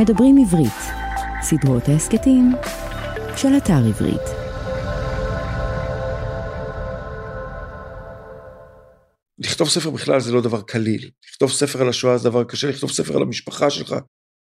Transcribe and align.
מדברים 0.00 0.36
עברית, 0.38 0.80
סדרות 1.42 1.82
ההסכתים 1.88 2.52
של 3.36 3.48
אתר 3.56 3.88
עברית. 3.88 4.26
לכתוב 9.38 9.68
ספר 9.68 9.90
בכלל 9.90 10.20
זה 10.20 10.32
לא 10.32 10.40
דבר 10.42 10.62
קליל. 10.62 11.10
לכתוב 11.30 11.50
ספר 11.50 11.82
על 11.82 11.88
השואה 11.88 12.18
זה 12.18 12.30
דבר 12.30 12.44
קשה, 12.44 12.68
לכתוב 12.68 12.90
ספר 12.90 13.16
על 13.16 13.22
המשפחה 13.22 13.70
שלך, 13.70 13.94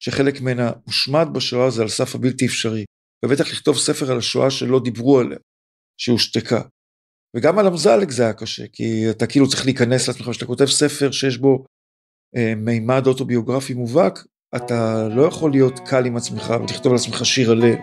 שחלק 0.02 0.40
ממנה 0.40 0.70
הושמד 0.84 1.26
בשואה 1.32 1.70
זה 1.70 1.82
על 1.82 1.88
סף 1.88 2.14
הבלתי 2.14 2.46
אפשרי. 2.46 2.84
ובטח 3.24 3.52
לכתוב 3.52 3.76
ספר 3.76 4.10
על 4.10 4.18
השואה 4.18 4.50
שלא 4.50 4.80
דיברו 4.84 5.20
עליה, 5.20 5.38
שהושתקה. 6.00 6.62
וגם 7.36 7.58
על 7.58 7.66
אמזלג 7.66 8.10
זה 8.10 8.22
היה 8.22 8.32
קשה, 8.32 8.64
כי 8.72 9.10
אתה 9.10 9.26
כאילו 9.26 9.48
צריך 9.48 9.64
להיכנס 9.64 10.08
לעצמך, 10.08 10.28
כשאתה 10.30 10.46
כותב 10.46 10.66
ספר 10.66 11.10
שיש 11.10 11.38
בו 11.38 11.64
אה, 12.36 12.54
מימד 12.54 13.06
אוטוביוגרפי 13.06 13.74
מובהק, 13.74 14.18
אתה 14.56 15.08
לא 15.10 15.22
יכול 15.22 15.50
להיות 15.50 15.78
קל 15.78 16.06
עם 16.06 16.16
עצמך 16.16 16.54
ולכתוב 16.60 16.92
על 16.92 16.96
עצמך 16.96 17.26
שיר 17.26 17.50
הלב. 17.50 17.76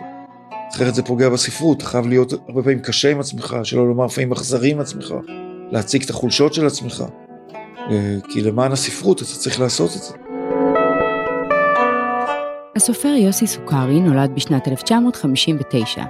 אחרת 0.74 0.94
זה 0.94 1.02
פוגע 1.02 1.28
בספרות, 1.28 1.76
אתה 1.76 1.86
חייב 1.86 2.06
להיות 2.06 2.32
הרבה 2.32 2.62
פעמים 2.62 2.80
קשה 2.80 3.10
עם 3.10 3.20
עצמך, 3.20 3.56
שלא 3.64 3.86
לומר 3.86 4.04
לפעמים 4.04 4.32
אכזרי 4.32 4.70
עם 4.70 4.80
עצמך, 4.80 5.14
להציג 5.70 6.02
את 6.02 6.10
החולשות 6.10 6.54
של 6.54 6.66
עצמך. 6.66 7.04
אה, 7.90 8.16
כי 8.28 8.42
למען 8.42 8.72
הספרות 8.72 9.22
אתה 9.22 9.30
צריך 9.30 9.60
לעשות 9.60 9.90
את 9.96 10.02
זה. 10.02 10.14
הסופר 12.76 13.08
יוסי 13.08 13.46
סוכרי 13.46 14.00
נולד 14.00 14.34
בשנת 14.34 14.68
1959. 14.68 16.02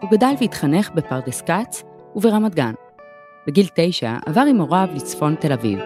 הוא 0.00 0.10
גדל 0.10 0.34
והתחנך 0.40 0.90
בפרדס 0.94 1.40
כץ 1.40 1.82
וברמת 2.16 2.54
גן. 2.54 2.72
בגיל 3.46 3.66
תשע 3.74 4.16
עבר 4.26 4.40
עם 4.40 4.60
הוריו 4.60 4.88
לצפון 4.94 5.34
תל 5.34 5.52
אביב. 5.52 5.78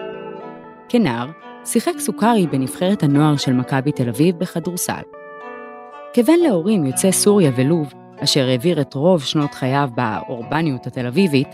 כנער, 0.89 1.27
שיחק 1.65 1.99
סוכרי 1.99 2.47
בנבחרת 2.47 3.03
הנוער 3.03 3.37
של 3.37 3.53
מכבי 3.53 3.91
תל 3.91 4.09
אביב 4.09 4.39
בכדורסל. 4.39 5.01
כבן 6.13 6.39
להורים 6.43 6.85
יוצאי 6.85 7.11
סוריה 7.11 7.51
ולוב, 7.55 7.93
אשר 8.23 8.47
העביר 8.47 8.81
את 8.81 8.93
רוב 8.93 9.23
שנות 9.23 9.53
חייו 9.53 9.89
באורבניות 9.95 10.87
התל 10.87 11.07
אביבית, 11.07 11.47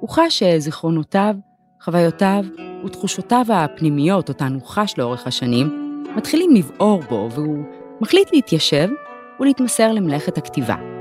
הוא 0.00 0.10
חש 0.10 0.38
שזיכרונותיו, 0.38 1.34
חוויותיו 1.82 2.44
ותחושותיו 2.84 3.44
הפנימיות 3.48 4.28
אותן 4.28 4.54
הוא 4.54 4.62
חש 4.66 4.94
לאורך 4.98 5.26
השנים, 5.26 6.02
מתחילים 6.16 6.54
לבעור 6.54 7.02
בו 7.08 7.28
והוא 7.30 7.64
מחליט 8.00 8.28
להתיישב 8.32 8.88
ולהתמסר 9.40 9.92
למלאכת 9.92 10.38
הכתיבה. 10.38 10.95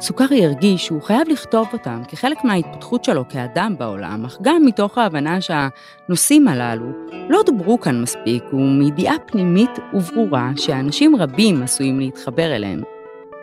סוכרי 0.00 0.44
הרגיש 0.44 0.86
שהוא 0.86 1.02
חייב 1.02 1.28
לכתוב 1.28 1.68
אותם 1.72 2.02
כחלק 2.08 2.44
מההתפתחות 2.44 3.04
שלו 3.04 3.28
כאדם 3.28 3.74
בעולם, 3.78 4.24
אך 4.24 4.38
גם 4.42 4.62
מתוך 4.64 4.98
ההבנה 4.98 5.38
שהנושאים 5.40 6.48
הללו 6.48 6.86
לא 7.28 7.42
דוברו 7.46 7.80
כאן 7.80 8.02
מספיק, 8.02 8.44
ומידיעה 8.52 9.14
פנימית 9.26 9.70
וברורה 9.94 10.50
שאנשים 10.56 11.16
רבים 11.16 11.62
עשויים 11.62 12.00
להתחבר 12.00 12.56
אליהם. 12.56 12.82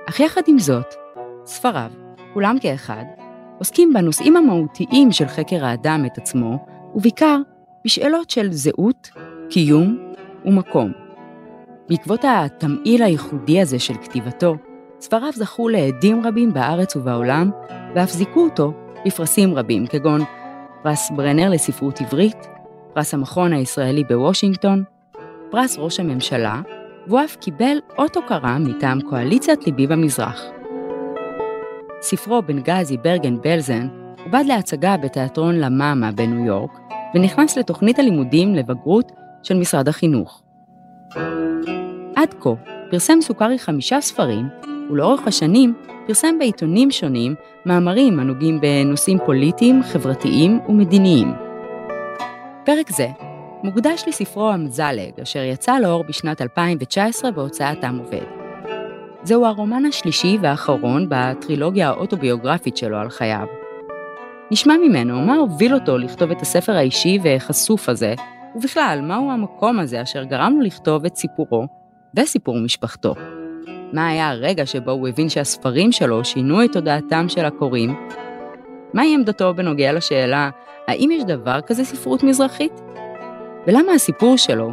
אך 0.09 0.19
יחד 0.19 0.41
עם 0.47 0.59
זאת, 0.59 0.95
ספריו, 1.45 1.91
כולם 2.33 2.57
כאחד, 2.61 3.03
עוסקים 3.59 3.93
בנושאים 3.93 4.37
המהותיים 4.37 5.11
של 5.11 5.27
חקר 5.27 5.65
האדם 5.65 6.05
את 6.05 6.17
עצמו, 6.17 6.65
ובעיקר 6.95 7.37
בשאלות 7.85 8.29
של 8.29 8.51
זהות, 8.51 9.09
קיום 9.49 10.13
ומקום. 10.45 10.91
בעקבות 11.89 12.25
התמהיל 12.27 13.03
הייחודי 13.03 13.61
הזה 13.61 13.79
של 13.79 13.93
כתיבתו, 13.93 14.55
ספריו 14.99 15.31
זכו 15.33 15.69
לעדים 15.69 16.25
רבים 16.25 16.53
בארץ 16.53 16.95
ובעולם, 16.95 17.51
ואף 17.95 18.09
זיכו 18.09 18.43
אותו 18.43 18.73
בפרסים 19.05 19.55
רבים, 19.55 19.87
כגון 19.87 20.21
פרס 20.83 21.11
ברנר 21.15 21.49
לספרות 21.49 22.01
עברית, 22.01 22.47
פרס 22.93 23.13
המכון 23.13 23.53
הישראלי 23.53 24.03
בוושינגטון, 24.03 24.83
פרס 25.51 25.77
ראש 25.79 25.99
הממשלה, 25.99 26.61
והוא 27.07 27.19
אף 27.25 27.35
קיבל 27.35 27.77
אות 27.97 28.15
הוקרה 28.15 28.57
מטעם 28.59 29.01
קואליציית 29.01 29.65
ליבי 29.65 29.87
במזרח. 29.87 30.41
ספרו 32.01 32.41
בנגזי 32.41 32.97
ברגן 32.97 33.41
בלזן 33.41 33.87
עובד 34.25 34.43
להצגה 34.47 34.97
בתיאטרון 34.97 35.55
למאמה 35.55 36.11
בניו 36.11 36.45
יורק, 36.45 36.71
ונכנס 37.15 37.57
לתוכנית 37.57 37.99
הלימודים 37.99 38.55
לבגרות 38.55 39.11
של 39.43 39.57
משרד 39.57 39.87
החינוך. 39.87 40.41
עד 42.15 42.33
כה 42.39 42.49
פרסם 42.91 43.21
סוכרי 43.21 43.59
חמישה 43.59 44.01
ספרים, 44.01 44.47
ולאורך 44.91 45.27
השנים 45.27 45.73
פרסם 46.07 46.39
בעיתונים 46.39 46.91
שונים 46.91 47.35
מאמרים 47.65 48.19
הנוגעים 48.19 48.61
בנושאים 48.61 49.17
פוליטיים, 49.25 49.83
חברתיים 49.83 50.59
ומדיניים. 50.69 51.33
פרק 52.65 52.89
זה 52.89 53.07
מוקדש 53.63 54.03
לספרו 54.07 54.49
המזלג, 54.51 55.19
אשר 55.21 55.43
יצא 55.43 55.79
לאור 55.79 56.03
בשנת 56.03 56.41
2019 56.41 57.31
בהוצאת 57.31 57.83
עם 57.83 57.99
עובד. 57.99 58.25
זהו 59.23 59.45
הרומן 59.45 59.85
השלישי 59.85 60.37
והאחרון 60.41 61.07
בטרילוגיה 61.09 61.89
האוטוביוגרפית 61.89 62.77
שלו 62.77 62.97
על 62.97 63.09
חייו. 63.09 63.45
נשמע 64.51 64.73
ממנו 64.77 65.21
מה 65.21 65.35
הוביל 65.35 65.73
אותו 65.73 65.97
לכתוב 65.97 66.31
את 66.31 66.41
הספר 66.41 66.71
האישי 66.71 67.19
וחשוף 67.23 67.89
הזה, 67.89 68.13
ובכלל, 68.55 68.99
מהו 69.03 69.31
המקום 69.31 69.79
הזה 69.79 70.01
אשר 70.01 70.23
גרם 70.23 70.53
לו 70.57 70.61
לכתוב 70.61 71.05
את 71.05 71.15
סיפורו 71.15 71.67
וסיפור 72.17 72.59
משפחתו. 72.59 73.15
מה 73.93 74.07
היה 74.07 74.29
הרגע 74.29 74.65
שבו 74.65 74.91
הוא 74.91 75.07
הבין 75.07 75.29
שהספרים 75.29 75.91
שלו 75.91 76.25
שינו 76.25 76.63
את 76.63 76.73
תודעתם 76.73 77.29
של 77.29 77.45
הקוראים? 77.45 77.95
מהי 78.93 79.13
עמדתו 79.13 79.53
בנוגע 79.53 79.93
לשאלה, 79.93 80.49
האם 80.87 81.09
יש 81.11 81.23
דבר 81.23 81.59
כזה 81.61 81.83
ספרות 81.83 82.23
מזרחית? 82.23 82.81
ולמה 83.67 83.91
הסיפור 83.93 84.37
שלו 84.37 84.71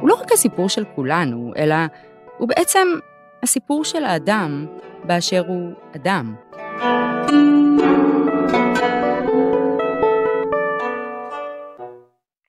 הוא 0.00 0.08
לא 0.08 0.14
רק 0.14 0.32
הסיפור 0.32 0.68
של 0.68 0.84
כולנו, 0.94 1.52
אלא 1.56 1.74
הוא 2.38 2.48
בעצם 2.48 2.88
הסיפור 3.42 3.84
של 3.84 4.04
האדם 4.04 4.66
באשר 5.04 5.42
הוא 5.46 5.72
אדם. 5.96 6.34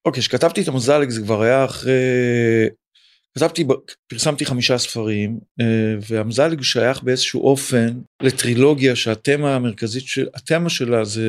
אוקיי, 0.05 0.21
כשכתבתי 0.21 0.61
את 0.61 0.67
המזלג 0.67 1.09
זה 1.09 1.21
כבר 1.21 1.41
היה 1.41 1.65
אחרי 1.65 1.93
כתבתי, 3.37 3.65
פרסמתי 4.07 4.45
חמישה 4.45 4.77
ספרים, 4.77 5.39
אה, 5.61 5.95
והמזלג 6.09 6.61
שייך 6.61 7.03
באיזשהו 7.03 7.41
אופן 7.41 7.99
לטרילוגיה 8.21 8.95
שהתמה 8.95 9.55
המרכזית 9.55 10.03
של, 10.07 10.27
התמה 10.33 10.69
שלה 10.69 11.05
זה, 11.05 11.21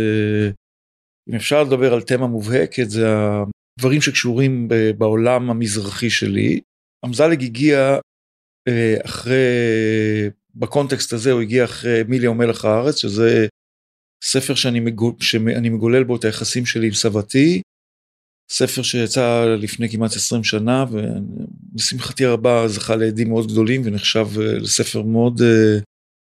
אם 1.28 1.34
אפשר 1.34 1.62
לדבר 1.62 1.94
על 1.94 2.03
תמה 2.03 2.27
מובהקת, 2.27 2.91
זה 2.91 3.06
הדברים 3.78 4.00
שקשורים 4.00 4.69
בעולם 4.99 5.50
המזרחי 5.50 6.10
שלי. 6.10 6.60
המזלג 7.05 7.43
הגיע 7.43 7.99
אה, 8.69 8.97
אחרי, 9.05 9.34
בקונטקסט 10.55 11.12
הזה 11.12 11.33
הוא 11.33 11.41
הגיע 11.41 11.65
אחרי 11.65 12.03
מיליה 12.09 12.31
ומלח 12.31 12.65
הארץ, 12.65 12.97
שזה 12.97 13.47
ספר 14.25 14.55
שאני 14.55 14.81
מגול, 14.81 15.12
שאני 15.21 15.69
מגולל 15.69 16.05
בו 16.05 16.16
את 16.16 16.25
היחסים 16.25 16.66
שלי 16.66 16.87
עם 16.87 16.93
סבתי, 16.93 17.62
ספר 18.50 18.83
שיצא 18.83 19.44
לפני 19.59 19.88
כמעט 19.88 20.16
20 20.16 20.44
שנה 20.44 20.84
ולשמחתי 20.91 22.25
הרבה 22.25 22.69
זכה 22.69 22.97
לעדים 22.97 23.28
מאוד 23.28 23.53
גדולים 23.53 23.83
ונחשב 23.84 24.27
אה, 24.41 24.53
לספר 24.53 25.03
מאוד 25.03 25.43
אה, 25.43 25.78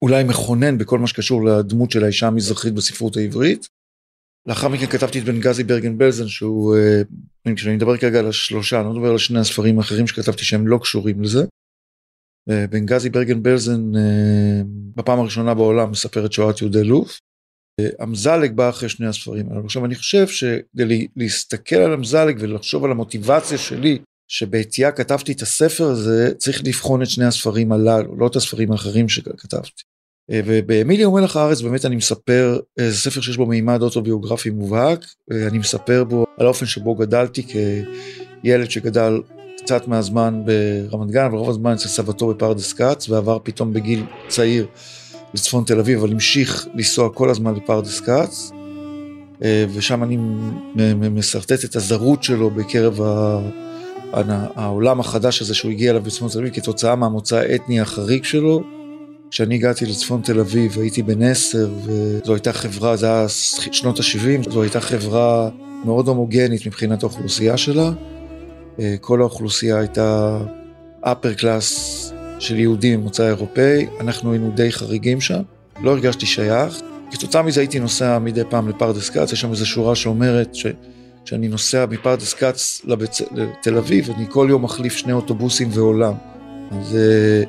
אולי 0.02 0.24
מכונן 0.24 0.78
בכל 0.78 1.00
מה 1.00 1.08
שקשור 1.08 1.46
לדמות 1.46 1.92
של 1.92 2.04
האישה 2.04 2.28
המזרחית 2.28 2.74
בספרות 2.74 3.18
העברית. 3.18 3.68
לאחר 4.46 4.68
מכן 4.68 4.86
כתבתי 4.86 5.20
את 5.20 5.24
בנגזי 5.24 5.64
ברגן 5.64 5.98
בלזן 5.98 6.28
שהוא, 6.28 6.76
אה, 6.76 7.02
כשאני 7.56 7.76
מדבר 7.76 7.98
כרגע 7.98 8.20
על 8.20 8.28
השלושה, 8.28 8.80
אני 8.80 8.86
לא 8.86 8.94
מדבר 8.94 9.12
על 9.12 9.18
שני 9.18 9.40
הספרים 9.40 9.78
האחרים 9.78 10.08
שכתבתי 10.08 10.46
שהם 10.46 10.68
לא 10.68 10.78
קשורים 10.78 11.22
לזה. 11.22 11.46
בנגזי 12.70 13.10
ברגן 13.10 13.44
בלזן 13.44 13.92
בפעם 14.96 15.20
הראשונה 15.20 15.54
בעולם 15.54 15.92
מספר 15.92 16.26
את 16.26 16.34
שואת 16.34 16.62
יהודי 16.62 16.84
לוף. 16.84 17.20
אמזלג 18.04 18.52
בא 18.56 18.70
אחרי 18.70 18.90
שני 18.90 19.08
הספרים 19.08 19.50
האלה. 19.50 19.62
עכשיו 19.66 19.86
אני 19.86 19.96
חושב 19.96 20.28
שכדי 20.28 21.08
להסתכל 21.16 21.76
על 21.76 21.94
אמזלג 21.94 22.38
ולחשוב 22.40 22.86
על 22.86 22.92
המוטיבציה 22.92 23.58
שלי 23.58 24.00
שבעטייה 24.28 24.92
כתבתי 24.92 25.32
את 25.32 25.42
הספר 25.42 25.84
הזה 25.84 26.34
צריך 26.38 26.62
לבחון 26.66 27.02
את 27.02 27.10
שני 27.10 27.26
הספרים 27.26 27.72
הללו 27.72 28.16
לא 28.18 28.28
את 28.28 28.36
הספרים 28.36 28.72
האחרים 28.72 29.10
שכתבתי. 29.10 29.84
אה, 30.32 30.42
ובאמיליה 30.46 31.10
ומלח 31.10 31.38
הארץ 31.38 31.62
באמת 31.62 31.86
אני 31.86 31.96
מספר 31.96 32.60
אה, 32.80 32.90
זה 32.90 32.98
ספר 32.98 33.22
שיש 33.22 33.38
בו 33.38 33.46
מימד 33.46 33.82
אוטוביוגרפי 33.82 34.50
מובהק 34.50 35.06
אה, 35.32 35.48
אני 35.48 35.58
מספר 35.58 36.04
בו 36.04 36.26
על 36.38 36.46
האופן 36.46 36.66
שבו 36.66 36.96
גדלתי 36.96 37.44
כילד 38.42 38.70
שגדל 38.70 39.22
קצת 39.58 39.88
מהזמן 39.88 40.44
ברמת 40.46 41.12
גן 41.12 41.34
ורוב 41.34 41.50
הזמן 41.50 41.74
אצל 41.74 41.88
סבתו 41.88 42.28
בפרדס 42.28 42.74
כץ 42.74 43.10
ועבר 43.10 43.38
פתאום 43.44 43.74
בגיל 43.74 44.04
צעיר 44.28 44.68
לצפון 45.34 45.64
תל 45.64 45.80
אביב, 45.80 46.00
אבל 46.00 46.12
המשיך 46.12 46.68
לנסוע 46.74 47.10
כל 47.10 47.30
הזמן 47.30 47.56
לפרדס 47.56 48.00
כץ, 48.00 48.52
אה, 49.44 49.66
ושם 49.74 50.04
אני 50.04 50.18
משרטט 51.12 51.66
את 51.66 51.76
הזרות 51.76 52.24
שלו 52.24 52.50
בקרב 52.50 53.00
העולם 54.56 55.00
החדש 55.00 55.42
הזה 55.42 55.54
שהוא 55.54 55.72
הגיע 55.72 55.92
אליו 55.92 56.02
בצפון 56.02 56.30
תל 56.30 56.40
אביב, 56.40 56.54
כתוצאה 56.54 56.96
מהמוצא 56.96 57.36
האתני 57.36 57.80
החריג 57.80 58.24
שלו. 58.24 58.64
כשאני 59.32 59.56
הגעתי 59.56 59.86
לצפון 59.86 60.22
תל 60.22 60.40
אביב 60.40 60.80
הייתי 60.80 61.04
בן 61.04 61.22
עשר, 61.22 61.70
וזו 61.86 62.34
הייתה 62.34 62.54
חברה, 62.54 62.96
זה 62.96 63.06
היה 63.06 63.26
שנות 63.72 64.00
ה-70, 64.00 64.50
זו 64.50 64.62
הייתה 64.62 64.82
חברה 64.82 65.50
מאוד 65.86 66.08
הומוגנית 66.08 66.68
מבחינת 66.68 67.04
האוכלוסייה 67.04 67.58
שלה. 67.58 67.92
אה, 68.80 68.96
כל 69.02 69.22
האוכלוסייה 69.22 69.80
הייתה 69.80 70.40
upper 71.06 71.40
class 71.40 72.13
של 72.44 72.60
יהודים 72.60 73.00
ממוצא 73.00 73.28
אירופאי, 73.28 73.88
אנחנו 74.00 74.32
היינו 74.32 74.52
די 74.56 74.72
חריגים 74.72 75.22
שם, 75.22 75.42
לא 75.82 75.92
הרגשתי 75.92 76.26
שייך. 76.26 76.82
כתוצאה 77.12 77.42
מזה 77.42 77.62
הייתי 77.62 77.80
נוסע 77.80 78.20
מדי 78.20 78.42
פעם 78.50 78.70
לפרדס 78.70 79.10
כץ, 79.10 79.32
יש 79.32 79.42
שם 79.42 79.52
איזו 79.52 79.66
שורה 79.66 79.96
שאומרת 79.96 80.56
שכשאני 80.56 81.48
נוסע 81.48 81.86
מפרדס 81.90 82.34
כץ 82.34 82.82
לבצ... 82.86 83.22
לתל 83.22 83.78
אביב, 83.78 84.10
אני 84.18 84.26
כל 84.30 84.48
יום 84.50 84.64
מחליף 84.64 84.94
שני 84.94 85.14
אוטובוסים 85.14 85.70
ועולם. 85.72 86.14
אז 86.72 86.96
אה, 86.96 87.44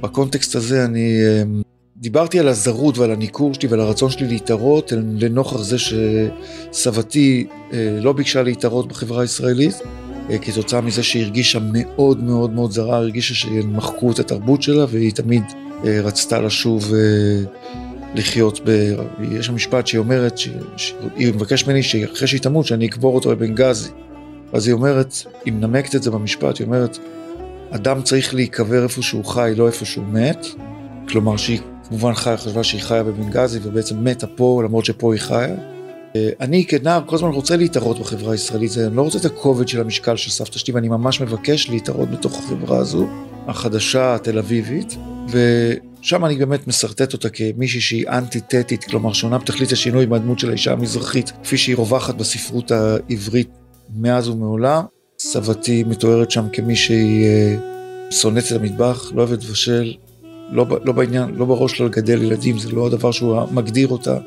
בקונטקסט 0.00 0.54
הזה 0.54 0.84
אני 0.84 1.20
אה, 1.22 1.42
דיברתי 1.96 2.38
על 2.38 2.48
הזרות 2.48 2.98
ועל 2.98 3.10
הניכור 3.10 3.54
שלי 3.54 3.68
ועל 3.68 3.80
הרצון 3.80 4.10
שלי 4.10 4.28
להתערות 4.28 4.92
לנוכח 4.96 5.62
זה 5.62 5.76
שסבתי 5.78 7.46
אה, 7.72 7.98
לא 8.00 8.12
ביקשה 8.12 8.42
להתערות 8.42 8.88
בחברה 8.88 9.22
הישראלית, 9.22 9.74
כתוצאה 10.42 10.80
מזה 10.80 11.02
שהיא 11.02 11.22
הרגישה 11.22 11.58
מאוד 11.72 12.22
מאוד 12.22 12.50
מאוד 12.52 12.70
זרה, 12.70 12.96
הרגישה 12.96 13.34
שמחקו 13.34 14.10
את 14.10 14.18
התרבות 14.18 14.62
שלה 14.62 14.84
והיא 14.88 15.12
תמיד 15.12 15.42
רצתה 15.84 16.40
לשוב 16.40 16.92
לחיות 18.14 18.60
ב... 18.64 18.94
יש 19.32 19.46
שם 19.46 19.54
משפט 19.54 19.86
שהיא 19.86 19.98
אומרת, 19.98 20.38
שהיא 20.76 21.34
מבקשת 21.34 21.68
ממני 21.68 21.82
שאחרי 21.82 22.28
שהיא 22.28 22.40
תמות 22.40 22.66
שאני 22.66 22.86
אקבור 22.86 23.14
אותו 23.14 23.30
בבנגזי. 23.30 23.90
אז 24.52 24.66
היא 24.66 24.72
אומרת, 24.72 25.14
היא 25.44 25.52
מנמקת 25.52 25.94
את 25.94 26.02
זה 26.02 26.10
במשפט, 26.10 26.58
היא 26.58 26.66
אומרת, 26.66 26.98
אדם 27.70 28.02
צריך 28.02 28.34
להיקבר 28.34 28.82
איפה 28.82 29.02
שהוא 29.02 29.24
חי, 29.24 29.52
לא 29.56 29.66
איפה 29.66 29.84
שהוא 29.84 30.04
מת. 30.04 30.46
כלומר 31.08 31.36
שהיא 31.36 31.60
כמובן 31.88 32.14
חיה, 32.14 32.36
חשבה 32.36 32.64
שהיא 32.64 32.82
חיה 32.82 33.02
בבנגזי 33.02 33.58
ובעצם 33.62 34.04
מתה 34.04 34.26
פה, 34.26 34.62
למרות 34.64 34.84
שפה 34.84 35.14
היא 35.14 35.20
חיה. 35.20 35.54
אה, 36.16 36.30
אני 36.40 36.64
כנער 36.64 37.00
כל 37.06 37.16
הזמן 37.16 37.28
רוצה 37.28 37.56
להתערות 37.56 37.98
בחברה 37.98 38.32
הישראלית, 38.32 38.78
אני 38.78 38.96
לא 38.96 39.02
רוצה 39.02 39.18
את 39.18 39.24
הכובד 39.24 39.68
של 39.68 39.80
המשקל 39.80 40.16
של 40.16 40.30
סבתא 40.30 40.58
שלי, 40.58 40.74
ואני 40.74 40.88
ממש 40.88 41.20
מבקש 41.20 41.70
להתערות 41.70 42.10
בתוך 42.10 42.38
החברה 42.38 42.78
הזו, 42.78 43.06
החדשה, 43.46 44.14
התל 44.14 44.38
אביבית, 44.38 44.96
ושם 45.28 46.24
אני 46.24 46.36
באמת 46.36 46.66
משרטט 46.66 47.12
אותה 47.12 47.28
כמישהי 47.28 47.80
שהיא 47.80 48.08
אנטיתטית, 48.08 48.84
כלומר 48.84 49.12
שונה 49.12 49.38
בתכלית 49.38 49.72
השינוי 49.72 50.06
מהדמות 50.06 50.38
של 50.38 50.48
האישה 50.48 50.72
המזרחית, 50.72 51.32
כפי 51.42 51.56
שהיא 51.56 51.76
רווחת 51.76 52.14
בספרות 52.14 52.70
העברית 52.70 53.48
מאז 53.96 54.28
ומעולם. 54.28 54.84
סבתי 55.18 55.84
מתוארת 55.84 56.30
שם 56.30 56.44
כמי 56.52 56.76
שהיא 56.76 57.26
אה, 57.26 57.56
שונאת 58.10 58.44
את 58.46 58.52
המטבח, 58.52 59.12
לא 59.14 59.22
אוהבת 59.22 59.44
לבשל, 59.44 59.94
לא, 60.52 60.66
לא 60.84 60.92
בעניין, 60.92 61.34
לא 61.34 61.44
בראש 61.44 61.78
שלה 61.78 61.86
לגדל 61.86 62.22
ילדים, 62.22 62.58
זה 62.58 62.70
לא 62.72 62.86
הדבר 62.86 63.10
שהוא 63.10 63.40
מגדיר 63.50 63.88
אותה. 63.88 64.18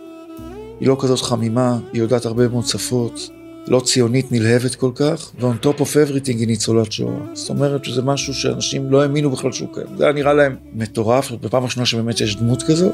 היא 0.84 0.90
לא 0.90 0.98
כזאת 1.00 1.22
חמימה, 1.22 1.78
היא 1.94 2.02
יודעת 2.02 2.26
הרבה 2.26 2.48
מאוד 2.48 2.66
שפות, 2.66 3.30
לא 3.68 3.80
ציונית 3.80 4.32
נלהבת 4.32 4.76
כל 4.76 4.92
כך, 4.96 5.32
ו-on 5.40 5.66
top 5.66 5.80
of 5.80 5.84
everything 5.84 6.38
היא 6.38 6.48
ניצולת 6.48 6.92
שואה. 6.92 7.16
זאת 7.34 7.50
אומרת 7.50 7.86
שזה 7.86 8.02
משהו 8.02 8.34
שאנשים 8.34 8.92
לא 8.92 9.02
האמינו 9.02 9.32
בכלל 9.32 9.52
שהוא 9.52 9.70
קיים. 9.74 9.88
זה 9.98 10.04
היה 10.04 10.14
נראה 10.14 10.34
להם 10.34 10.56
מטורף, 10.74 11.32
בפעם 11.32 11.64
ראשונה 11.64 11.86
שבאמת 11.86 12.22
יש 12.22 12.36
דמות 12.36 12.64
כזאת. 12.64 12.94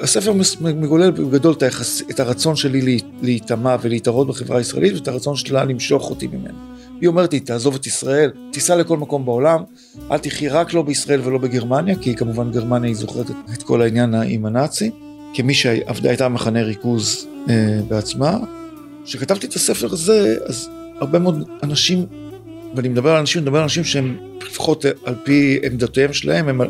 הספר 0.00 0.32
מגולל 0.60 1.10
בגדול 1.10 1.52
את, 1.52 1.62
היחס, 1.62 2.02
את 2.10 2.20
הרצון 2.20 2.56
שלי 2.56 2.98
להיטמע 3.22 3.76
ולהתערות 3.82 4.26
בחברה 4.28 4.58
הישראלית 4.58 4.94
ואת 4.94 5.08
הרצון 5.08 5.36
שלה 5.36 5.64
למשוך 5.64 6.10
אותי 6.10 6.26
ממנו. 6.26 6.58
היא 7.00 7.08
אומרת 7.08 7.32
לי, 7.32 7.40
תעזוב 7.40 7.74
את 7.74 7.86
ישראל, 7.86 8.30
תיסע 8.52 8.76
לכל 8.76 8.96
מקום 8.96 9.24
בעולם, 9.24 9.62
אל 10.10 10.18
תחי 10.18 10.48
רק 10.48 10.74
לא 10.74 10.82
בישראל 10.82 11.20
ולא 11.24 11.38
בגרמניה, 11.38 11.96
כי 11.96 12.14
כמובן 12.14 12.50
גרמניה 12.50 12.88
היא 12.88 12.96
זוכרת 12.96 13.30
את, 13.54 13.62
כל 13.62 13.82
העניין 13.82 14.14
עם 14.14 14.46
הנאצי, 14.46 14.90
כמי 15.34 15.54
שהייתה 15.54 16.28
מחנה 16.28 16.62
ריכוז 16.62 17.26
אה, 17.48 17.80
בעצמה. 17.88 18.38
כשכתבתי 19.04 19.46
את 19.46 19.54
הספר 19.54 19.92
הזה, 19.92 20.36
אז 20.46 20.68
הרבה 21.00 21.18
מאוד 21.18 21.48
אנשים, 21.62 22.06
ואני 22.76 22.88
מדבר 22.88 23.10
על 23.10 23.18
אנשים, 23.18 23.38
אני 23.38 23.46
מדבר 23.46 23.58
על 23.58 23.62
אנשים 23.62 23.84
שהם 23.84 24.16
לפחות 24.46 24.84
על 25.04 25.14
פי 25.24 25.58
עמדותיהם 25.62 26.12
שלהם, 26.12 26.48
הם 26.48 26.60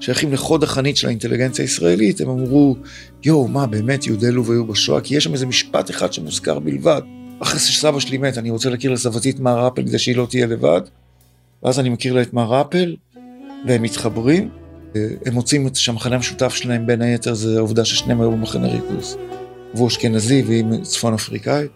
שייכים 0.00 0.32
לחוד 0.32 0.62
החנית 0.62 0.96
של 0.96 1.06
האינטליגנציה 1.06 1.64
הישראלית, 1.64 2.20
הם 2.20 2.28
אמרו, 2.28 2.76
יואו, 3.24 3.48
מה, 3.48 3.66
באמת 3.66 4.06
יהודי 4.06 4.30
לוב 4.30 4.50
היו 4.50 4.66
בשואה? 4.66 5.00
כי 5.00 5.16
יש 5.16 5.24
שם 5.24 5.32
איזה 5.32 5.46
משפט 5.46 5.90
אחד 5.90 6.12
שמוזכר 6.12 6.58
בלבד. 6.58 7.02
אחרי 7.40 7.60
שסבא 7.60 8.00
שלי 8.00 8.18
מת, 8.18 8.38
אני 8.38 8.50
רוצה 8.50 8.70
להכיר 8.70 8.92
לסבתי 8.92 9.30
את 9.30 9.40
מר 9.40 9.68
אפל 9.68 9.82
כדי 9.82 9.98
שהיא 9.98 10.16
לא 10.16 10.26
תהיה 10.30 10.46
לבד. 10.46 10.80
ואז 11.62 11.80
אני 11.80 11.88
מכיר 11.88 12.14
לה 12.14 12.22
את 12.22 12.32
מר 12.32 12.60
אפל, 12.60 12.96
והם 13.66 13.82
מתחברים. 13.82 14.48
הם 15.26 15.34
מוצאים 15.34 15.66
את 15.66 15.76
שהמחנה 15.76 16.14
המשותף 16.14 16.54
שלהם, 16.54 16.86
בין 16.86 17.02
היתר, 17.02 17.34
זה 17.34 17.56
העובדה 17.56 17.84
ששניהם 17.84 18.20
היו 18.20 18.30
במחנה 18.30 18.68
ריכוז. 18.68 19.16
והוא 19.74 19.88
אשכנזי 19.88 20.42
והיא 20.46 20.64
צפון 20.82 21.14
אפריקאי. 21.14 21.66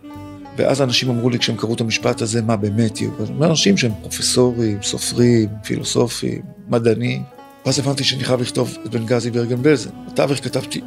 ואז 0.57 0.83
אנשים 0.83 1.09
אמרו 1.11 1.31
לי 1.31 1.39
כשהם 1.39 1.57
קראו 1.57 1.75
את 1.75 1.81
המשפט 1.81 2.23
הזה, 2.23 2.43
מה 2.43 2.57
באמת 2.57 3.01
יהיו? 3.01 3.11
אנשים 3.43 3.77
שהם 3.77 3.93
פרופסורים, 4.03 4.79
סופרים, 4.83 5.49
פילוסופים, 5.63 6.43
מדענים. 6.69 7.23
ואז 7.67 7.79
הבנתי 7.79 8.05
שאני 8.05 8.25
חייב 8.25 8.41
לכתוב 8.41 8.77
את 8.87 8.91
בנגזי 8.91 9.31
ברגן 9.31 9.63
בלזן. 9.63 9.91
בתווך 10.13 10.39
כתבתי 10.39 10.81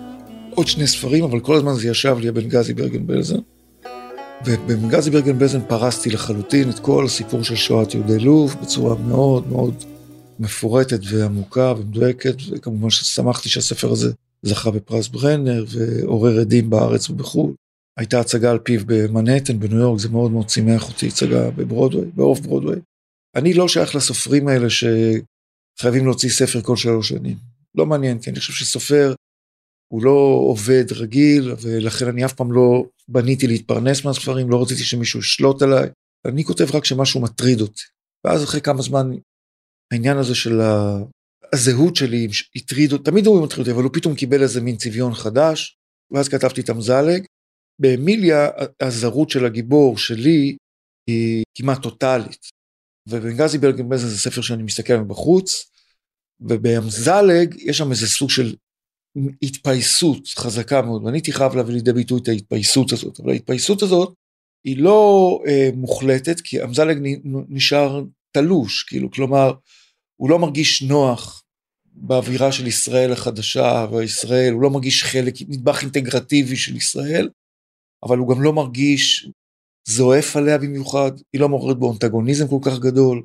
עוד 0.55 0.67
שני 0.67 0.87
ספרים, 0.87 1.23
אבל 1.23 1.39
כל 1.39 1.55
הזמן 1.55 1.73
זה 1.73 1.87
ישב 1.87 2.17
לי 2.19 2.27
הבנגזי 2.27 2.73
ברגן 2.73 3.07
בלזן. 3.07 3.39
ובמגזי 4.45 5.11
ברגן 5.11 5.39
בלזן 5.39 5.61
פרסתי 5.67 6.09
לחלוטין 6.09 6.69
את 6.69 6.79
כל 6.79 7.05
הסיפור 7.05 7.43
של 7.43 7.55
שואת 7.55 7.93
יהודי 7.93 8.19
לוב 8.19 8.55
בצורה 8.61 8.95
מאוד 8.95 9.47
מאוד 9.47 9.83
מפורטת 10.41 10.99
ועמוקה 11.03 11.73
ומדויקת, 11.77 12.35
וכמובן 12.51 12.89
ששמחתי 12.89 13.49
שהספר 13.49 13.91
הזה 13.91 14.11
זכה 14.41 14.71
בפרס 14.71 15.07
ברנר 15.07 15.65
ועורר 15.67 16.39
עדים 16.39 16.69
בארץ 16.69 17.09
ובחו"ל. 17.09 17.53
הייתה 17.97 18.19
הצגה 18.19 18.51
על 18.51 18.59
פיו 18.59 18.81
במנהטן 18.85 19.59
בניו 19.59 19.79
יורק, 19.79 19.99
זה 19.99 20.09
מאוד 20.09 20.31
מאוד 20.31 20.49
שימח 20.49 20.89
אותי, 20.89 21.07
הצגה 21.07 21.51
בברודווי, 21.51 22.05
באוף 22.15 22.39
ברודווי. 22.39 22.75
אני 23.35 23.53
לא 23.53 23.67
שייך 23.67 23.95
לסופרים 23.95 24.47
האלה 24.47 24.67
שחייבים 24.69 26.05
להוציא 26.05 26.29
ספר 26.29 26.61
כל 26.61 26.75
שלוש 26.75 27.09
שנים. 27.09 27.37
לא 27.75 27.85
מעניין, 27.85 28.19
כי 28.19 28.29
אני 28.29 28.39
חושב 28.39 28.53
שסופר 28.53 29.13
הוא 29.93 30.03
לא 30.03 30.39
עובד 30.47 30.85
רגיל, 30.91 31.53
ולכן 31.61 32.07
אני 32.07 32.25
אף 32.25 32.33
פעם 32.33 32.51
לא 32.51 32.85
בניתי 33.07 33.47
להתפרנס 33.47 34.05
מהספרים, 34.05 34.49
לא 34.49 34.61
רציתי 34.61 34.83
שמישהו 34.83 35.19
ישלוט 35.19 35.61
עליי. 35.61 35.89
אני 36.25 36.43
כותב 36.43 36.75
רק 36.75 36.83
כשמשהו 36.83 37.21
מטריד 37.21 37.61
אותי. 37.61 37.83
ואז 38.25 38.43
אחרי 38.43 38.61
כמה 38.61 38.81
זמן, 38.81 39.11
העניין 39.91 40.17
הזה 40.17 40.35
של 40.35 40.59
הזהות 41.53 41.95
שלי 41.95 42.27
הטריד 42.55 42.91
אותי, 42.91 43.03
תמיד 43.03 43.25
הוא 43.25 43.43
מטריד 43.43 43.59
אותי, 43.59 43.71
אבל 43.71 43.83
הוא 43.83 43.91
פתאום 43.93 44.15
קיבל 44.15 44.41
איזה 44.41 44.61
מין 44.61 44.77
צביון 44.77 45.13
חדש, 45.13 45.77
ואז 46.11 46.29
כתבתי 46.29 46.61
את 46.61 46.69
המזלג. 46.69 47.25
באמיליה, 47.81 48.49
הזרות 48.81 49.29
של 49.29 49.45
הגיבור 49.45 49.97
שלי 49.97 50.57
היא 51.07 51.43
כמעט 51.57 51.81
טוטאלית. 51.81 52.49
ובנגזי 53.09 53.57
ברגנבזן 53.57 54.07
זה 54.07 54.17
ספר 54.17 54.41
שאני 54.41 54.63
מסתכל 54.63 54.97
מבחוץ, 54.97 55.71
ובאמזלג 56.39 57.55
יש 57.59 57.77
שם 57.77 57.91
איזה 57.91 58.07
סוג 58.07 58.29
של 58.29 58.55
התפייסות 59.41 60.27
חזקה 60.27 60.81
מאוד, 60.81 61.03
ואני 61.03 61.17
הייתי 61.17 61.31
חייב 61.31 61.55
להביא 61.55 61.73
לידי 61.73 61.93
ביטוי 61.93 62.19
את 62.21 62.27
ההתפייסות 62.27 62.91
הזאת, 62.91 63.19
אבל 63.19 63.29
ההתפייסות 63.29 63.81
הזאת 63.81 64.13
היא 64.63 64.77
לא 64.77 65.39
אה, 65.47 65.69
מוחלטת, 65.73 66.41
כי 66.41 66.63
אמזלג 66.63 66.97
נשאר 67.49 68.03
תלוש, 68.31 68.83
כאילו, 68.83 69.11
כלומר, 69.11 69.53
הוא 70.21 70.29
לא 70.29 70.39
מרגיש 70.39 70.81
נוח 70.81 71.43
באווירה 71.93 72.51
של 72.51 72.67
ישראל 72.67 73.11
החדשה 73.11 73.87
וישראל, 73.91 74.53
הוא 74.53 74.61
לא 74.61 74.69
מרגיש 74.69 75.03
חלק, 75.03 75.33
נדבך 75.47 75.81
אינטגרטיבי 75.81 76.55
של 76.55 76.75
ישראל, 76.75 77.29
אבל 78.03 78.17
הוא 78.17 78.29
גם 78.35 78.41
לא 78.41 78.53
מרגיש 78.53 79.29
זועף 79.87 80.35
עליה 80.35 80.57
במיוחד, 80.57 81.11
היא 81.33 81.41
לא 81.41 81.49
מעוררת 81.49 81.77
בו 81.77 81.91
אנטגוניזם 81.91 82.47
כל 82.47 82.57
כך 82.61 82.79
גדול, 82.79 83.23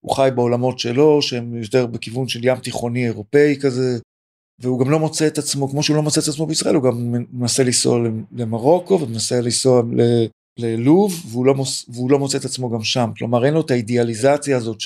הוא 0.00 0.16
חי 0.16 0.28
בעולמות 0.34 0.78
שלו, 0.78 1.22
שהם 1.22 1.62
יותר 1.62 1.86
בכיוון 1.86 2.28
של 2.28 2.44
ים 2.44 2.56
תיכוני 2.56 3.06
אירופאי 3.06 3.56
כזה, 3.60 3.98
והוא 4.58 4.80
גם 4.80 4.90
לא 4.90 4.98
מוצא 4.98 5.26
את 5.26 5.38
עצמו, 5.38 5.68
כמו 5.68 5.82
שהוא 5.82 5.96
לא 5.96 6.02
מוצא 6.02 6.20
את 6.20 6.28
עצמו 6.28 6.46
בישראל, 6.46 6.74
הוא 6.74 6.84
גם 6.84 7.14
מנסה 7.32 7.62
לנסוע 7.62 7.98
למרוקו 8.32 9.00
ומנסה 9.00 9.40
לנסוע 9.40 9.82
ללוב, 10.58 11.22
והוא 11.30 11.46
לא, 11.46 11.54
מוס, 11.54 11.88
והוא 11.88 12.10
לא 12.10 12.18
מוצא 12.18 12.38
את 12.38 12.44
עצמו 12.44 12.70
גם 12.70 12.82
שם. 12.82 13.10
כלומר, 13.18 13.44
אין 13.44 13.54
לו 13.54 13.60
את 13.60 13.70
האידיאליזציה 13.70 14.56
הזאת 14.56 14.80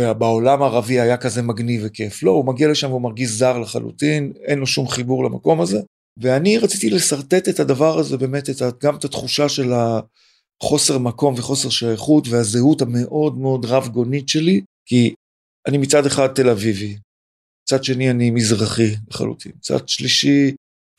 שבעולם 0.00 0.62
הערבי 0.62 1.00
היה 1.00 1.16
כזה 1.16 1.42
מגניב 1.42 1.82
וכיף. 1.84 2.22
לא, 2.22 2.30
הוא 2.30 2.46
מגיע 2.46 2.68
לשם 2.68 2.90
והוא 2.90 3.02
מרגיש 3.02 3.30
זר 3.30 3.58
לחלוטין, 3.58 4.32
אין 4.44 4.58
לו 4.58 4.66
שום 4.66 4.88
חיבור 4.88 5.24
למקום 5.24 5.60
הזה. 5.60 5.80
ואני 6.16 6.58
רציתי 6.58 6.90
לשרטט 6.90 7.48
את 7.48 7.60
הדבר 7.60 7.98
הזה, 7.98 8.16
באמת, 8.16 8.50
את, 8.50 8.62
גם 8.82 8.96
את 8.96 9.04
התחושה 9.04 9.48
של 9.48 9.72
החוסר 10.62 10.98
מקום 10.98 11.34
וחוסר 11.36 11.70
שייכות 11.70 12.28
והזהות 12.28 12.82
המאוד 12.82 13.38
מאוד 13.38 13.64
רב 13.64 13.88
גונית 13.88 14.28
שלי, 14.28 14.60
כי 14.88 15.14
אני 15.68 15.78
מצד 15.78 16.06
אחד 16.06 16.26
תל 16.26 16.48
אביבי, 16.48 16.96
מצד 17.62 17.84
שני 17.84 18.10
אני 18.10 18.30
מזרחי 18.30 18.94
לחלוטין, 19.10 19.52
מצד 19.56 19.88
שלישי, 19.88 20.54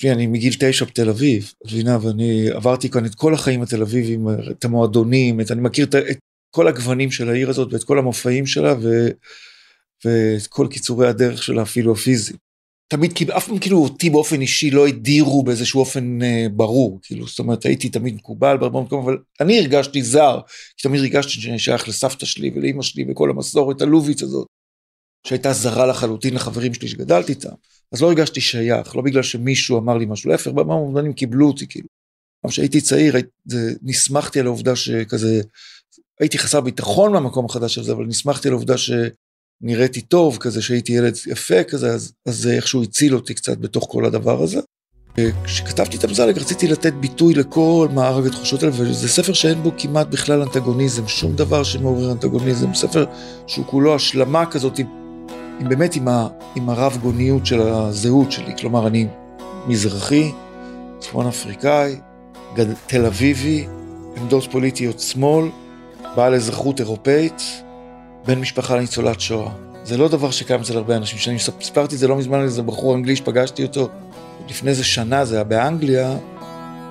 אני 0.06 0.28
מגיל 0.28 0.54
תשע 0.60 0.86
בתל 0.86 1.10
אביב, 1.10 1.54
את 1.58 1.72
מבינה, 1.72 1.98
ואני 2.02 2.50
עברתי 2.50 2.90
כאן 2.90 3.06
את 3.06 3.16
כל 3.16 3.34
החיים 3.34 3.62
התל 3.62 3.82
אביבים, 3.82 4.28
את 4.52 4.66
המועדונים, 4.66 5.42
את, 5.42 5.52
אני 5.52 5.62
מכיר 5.62 5.86
את, 5.86 5.96
את 5.96 6.18
כל 6.52 6.68
הגוונים 6.68 7.12
של 7.12 7.30
העיר 7.30 7.50
הזאת 7.50 7.74
ואת 7.74 7.84
כל 7.84 8.00
המופעים 8.00 8.46
שלה 8.46 8.74
ו, 8.82 9.08
ואת 10.06 10.48
כל 10.48 10.68
קיצורי 10.72 11.08
הדרך 11.08 11.44
שלה 11.44 11.62
אפילו 11.62 11.92
הפיזיים. 11.92 12.38
תמיד, 12.90 13.32
אף 13.38 13.48
פעם 13.48 13.60
כאילו 13.60 13.78
אותי 13.78 14.10
באופן 14.10 14.42
אישי 14.42 14.72
לא 14.72 14.88
הדירו 14.88 15.44
באיזשהו 15.44 15.80
אופן 15.80 16.22
אה, 16.22 16.46
ברור, 16.52 17.00
כאילו, 17.04 17.28
זאת 17.28 17.40
אומרת, 17.40 17.66
הייתי 17.66 17.90
תמיד 17.90 18.16
מקובל 18.16 18.58
בהרבה 18.58 18.82
מקום, 18.82 19.04
אבל 19.04 19.18
אני 19.42 19.60
הרגשתי 19.60 20.04
זר, 20.04 20.40
כי 20.78 20.88
תמיד 20.88 21.02
הרגשתי 21.02 21.32
שאני 21.32 21.60
שייך 21.60 21.88
לסבתא 21.88 22.26
שלי 22.26 22.52
ולאימא 22.56 22.84
שלי 22.84 23.06
וכל 23.10 23.30
המסורת 23.30 23.82
הלובית 23.82 24.22
הזאת. 24.22 24.48
שהייתה 25.28 25.54
זרה 25.54 25.88
לחלוטין 25.88 26.34
לחברים 26.34 26.74
שלי 26.74 26.88
שגדלתי 26.88 27.32
איתם. 27.32 27.50
אז 27.92 28.02
לא 28.02 28.08
הרגשתי 28.08 28.42
שייך, 28.42 28.96
לא 28.96 29.02
בגלל 29.02 29.24
שמישהו 29.24 29.78
אמר 29.78 29.98
לי 29.98 30.06
משהו, 30.06 30.30
להפך, 30.30 30.52
במובנים 30.52 31.14
קיבלו 31.14 31.48
אותי, 31.48 31.68
כאילו. 31.68 31.88
גם 32.46 32.52
כשהייתי 32.52 32.82
צעיר, 32.82 33.16
נסמכתי 33.82 34.40
על 34.40 34.46
העובדה 34.46 34.76
שכזה, 34.76 35.42
הייתי 36.20 36.38
חסר 36.38 36.62
ביטחון 36.62 37.12
מהמקום 37.12 37.46
החדש 37.46 37.78
הזה, 37.78 37.92
אבל 37.92 38.06
נסמכתי 38.06 38.48
על 38.48 38.54
העובדה 38.54 38.76
שנראיתי 38.78 40.02
טוב, 40.02 40.38
כזה 40.38 40.62
שהייתי 40.62 40.94
ילד 40.94 41.18
יפה 41.28 41.64
כזה, 41.64 41.92
אז, 41.92 42.14
אז 42.26 42.38
זה 42.38 42.54
איכשהו 42.54 42.84
הציל 42.84 43.16
אותי 43.16 43.34
קצת 43.34 43.58
בתוך 43.58 43.88
כל 43.90 44.06
הדבר 44.06 44.44
הזה. 44.44 44.60
כשכתבתי 45.44 45.98
את 45.98 46.04
המזלג 46.04 46.38
רציתי 46.38 46.68
לתת 46.68 46.94
ביטוי 46.94 47.34
לכל 47.34 47.88
מארג 47.94 48.26
התחושות 48.26 48.64
האלה, 48.64 48.74
וזה 48.76 49.10
ספר 49.10 49.34
שאין 49.34 49.64
בו 49.64 49.72
כמעט 49.78 50.08
בכלל 50.08 50.42
אנטגוניזם, 50.42 51.08
שום 51.08 51.36
דבר 51.36 51.64
שמעורר 51.64 52.12
אנטגוניזם, 52.12 52.74
ספר 52.74 53.06
שהוא 53.48 53.66
כולו 53.66 53.96
השלמה 53.96 54.46
כזאת 54.46 54.80
עם, 54.80 54.88
עם 55.60 55.70
באמת 55.70 55.96
עם, 55.96 56.08
ה, 56.08 56.28
עם 56.56 56.70
הרב 56.70 56.98
גוניות 57.02 57.46
של 57.46 57.62
הזהות 57.62 58.32
שלי, 58.32 58.58
כלומר 58.58 58.88
אני 58.88 59.08
מזרחי, 59.68 60.32
צפון 61.00 61.28
אפריקאי, 61.28 61.96
גד, 62.56 62.66
תל 62.88 63.06
אביבי, 63.06 63.68
עמדות 64.18 64.52
פוליטיות 64.52 65.00
שמאל, 65.00 65.46
בעל 66.18 66.36
אזרחות 66.36 66.80
אירופאית, 66.80 67.42
בן 68.26 68.40
משפחה 68.40 68.76
לניצולת 68.76 69.20
שואה. 69.20 69.52
זה 69.84 69.98
לא 69.98 70.08
דבר 70.08 70.32
שקיים 70.32 70.62
אצל 70.62 70.78
הרבה 70.78 70.96
אנשים, 70.96 71.20
שאני 71.20 71.40
סיפרתי 71.40 71.96
את 71.96 72.00
זה 72.00 72.08
לא 72.08 72.18
מזמן 72.18 72.40
על 72.40 72.44
איזה 72.44 72.62
בחור 72.62 72.96
אנגלי 72.96 73.16
שפגשתי 73.16 73.64
אותו 73.64 73.90
לפני 74.50 74.70
איזה 74.70 74.84
שנה, 74.84 75.26
זה 75.26 75.36
היה 75.36 75.44
באנגליה, 75.44 76.18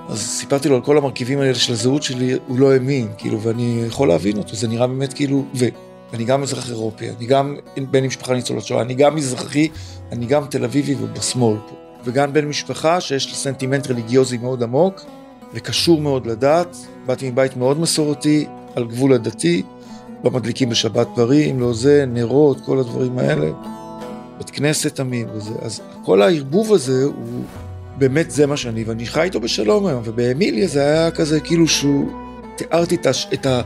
אז 0.09 0.19
סיפרתי 0.19 0.69
לו 0.69 0.75
על 0.75 0.81
כל 0.81 0.97
המרכיבים 0.97 1.39
האלה 1.39 1.55
של 1.55 1.73
הזהות 1.73 2.03
שלי, 2.03 2.33
הוא 2.47 2.59
לא 2.59 2.73
האמין, 2.73 3.07
כאילו, 3.17 3.41
ואני 3.41 3.83
יכול 3.87 4.07
להבין 4.07 4.37
אותו, 4.37 4.55
זה 4.55 4.67
נראה 4.67 4.87
באמת 4.87 5.13
כאילו, 5.13 5.45
ואני 5.53 6.23
גם 6.25 6.43
אזרח 6.43 6.69
אירופי, 6.69 7.09
אני 7.09 7.25
גם 7.25 7.55
בן 7.91 8.05
משפחה 8.05 8.33
ניצולת 8.33 8.63
שואה, 8.63 8.81
אני 8.81 8.93
גם 8.93 9.15
מזרחי, 9.15 9.67
אני 10.11 10.25
גם 10.25 10.45
תל 10.45 10.63
אביבי 10.63 10.95
ובשמאל 11.01 11.57
פה, 11.69 11.75
וגם 12.03 12.33
בן 12.33 12.45
משפחה 12.45 13.01
שיש 13.01 13.27
לי 13.27 13.33
סנטימנט 13.33 13.91
רליגיוזי 13.91 14.37
מאוד 14.37 14.63
עמוק, 14.63 15.01
וקשור 15.53 16.01
מאוד 16.01 16.25
לדת, 16.25 16.77
באתי 17.05 17.29
מבית 17.29 17.57
מאוד 17.57 17.79
מסורתי, 17.79 18.45
על 18.77 18.85
גבול 18.85 19.13
הדתי, 19.13 19.63
לא 20.23 20.31
מדליקים 20.31 20.69
בשבת 20.69 21.07
דברים, 21.13 21.59
לא 21.59 21.73
זה, 21.73 22.05
נרות, 22.07 22.61
כל 22.61 22.79
הדברים 22.79 23.19
האלה. 23.19 23.51
בית 24.37 24.49
כנסת 24.49 24.95
תמיד 24.95 25.27
וזה, 25.33 25.53
אז 25.61 25.81
כל 26.03 26.21
הערבוב 26.21 26.73
הזה 26.73 27.03
הוא 27.03 27.43
באמת 27.97 28.31
זה 28.31 28.45
מה 28.45 28.57
שאני, 28.57 28.83
ואני 28.83 29.05
חי 29.05 29.21
איתו 29.21 29.39
בשלום 29.39 29.85
היום, 29.85 30.01
ובאמיליה 30.05 30.67
זה 30.67 30.81
היה 30.81 31.11
כזה 31.11 31.39
כאילו 31.39 31.67
שהוא, 31.67 32.11
תיארתי 32.55 32.95
את, 32.95 33.05
הש, 33.05 33.27
את, 33.33 33.45
ה, 33.45 33.61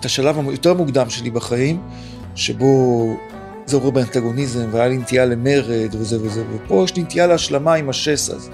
את 0.00 0.04
השלב 0.04 0.48
היותר 0.48 0.74
מוקדם 0.74 1.10
שלי 1.10 1.30
בחיים, 1.30 1.80
שבו 2.34 3.16
זה 3.66 3.76
עובר 3.76 3.90
באנטגוניזם, 3.90 4.68
והיה 4.70 4.88
לי 4.88 4.96
נטייה 4.96 5.24
למרד 5.24 5.94
וזה 5.94 6.22
וזה, 6.22 6.44
ופה 6.52 6.84
יש 6.84 6.96
לי 6.96 7.02
נטייה 7.02 7.26
להשלמה 7.26 7.74
עם 7.74 7.88
השסע 7.88 8.34
הזה. 8.36 8.50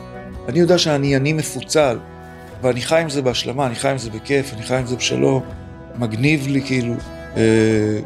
אני 0.48 0.58
יודע 0.58 0.78
שאני 0.78 1.16
אני 1.16 1.32
מפוצל, 1.32 1.98
ואני 2.62 2.80
חי 2.80 3.00
עם 3.00 3.10
זה 3.10 3.22
בהשלמה, 3.22 3.66
אני 3.66 3.74
חי 3.74 3.88
עם 3.88 3.98
זה 3.98 4.10
בכיף, 4.10 4.52
אני 4.54 4.62
חי 4.62 4.76
עם 4.76 4.86
זה 4.86 4.96
בשלום, 4.96 5.42
מגניב 5.98 6.46
לי 6.48 6.62
כאילו. 6.62 6.94
אה, 7.36 7.42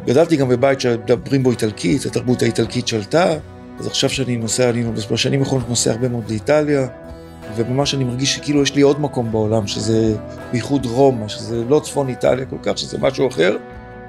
גדלתי 0.07 0.37
גם 0.37 0.49
בבית 0.49 0.81
שמדברים 0.81 1.43
בו 1.43 1.50
איטלקית, 1.50 2.07
התרבות 2.07 2.43
האיטלקית 2.43 2.88
שלטה, 2.88 3.35
אז 3.78 3.87
עכשיו 3.87 4.11
שאני 4.11 4.37
נוסע, 4.37 4.71
אני 4.71 4.85
בשנים 5.11 5.40
האחרונות 5.40 5.69
נוסע 5.69 5.90
הרבה 5.90 6.09
מאוד 6.09 6.31
לאיטליה, 6.31 6.87
וממש 7.57 7.95
אני 7.95 8.05
מרגיש 8.05 8.35
שכאילו 8.35 8.62
יש 8.62 8.75
לי 8.75 8.83
עוד 8.83 9.00
מקום 9.00 9.33
בעולם, 9.33 9.66
שזה 9.66 10.16
בייחוד 10.52 10.87
רומא, 10.87 11.28
שזה 11.28 11.64
לא 11.69 11.81
צפון 11.85 12.09
איטליה 12.09 12.47
כל 12.47 12.57
כך, 12.62 12.78
שזה 12.78 12.99
משהו 12.99 13.28
אחר, 13.28 13.57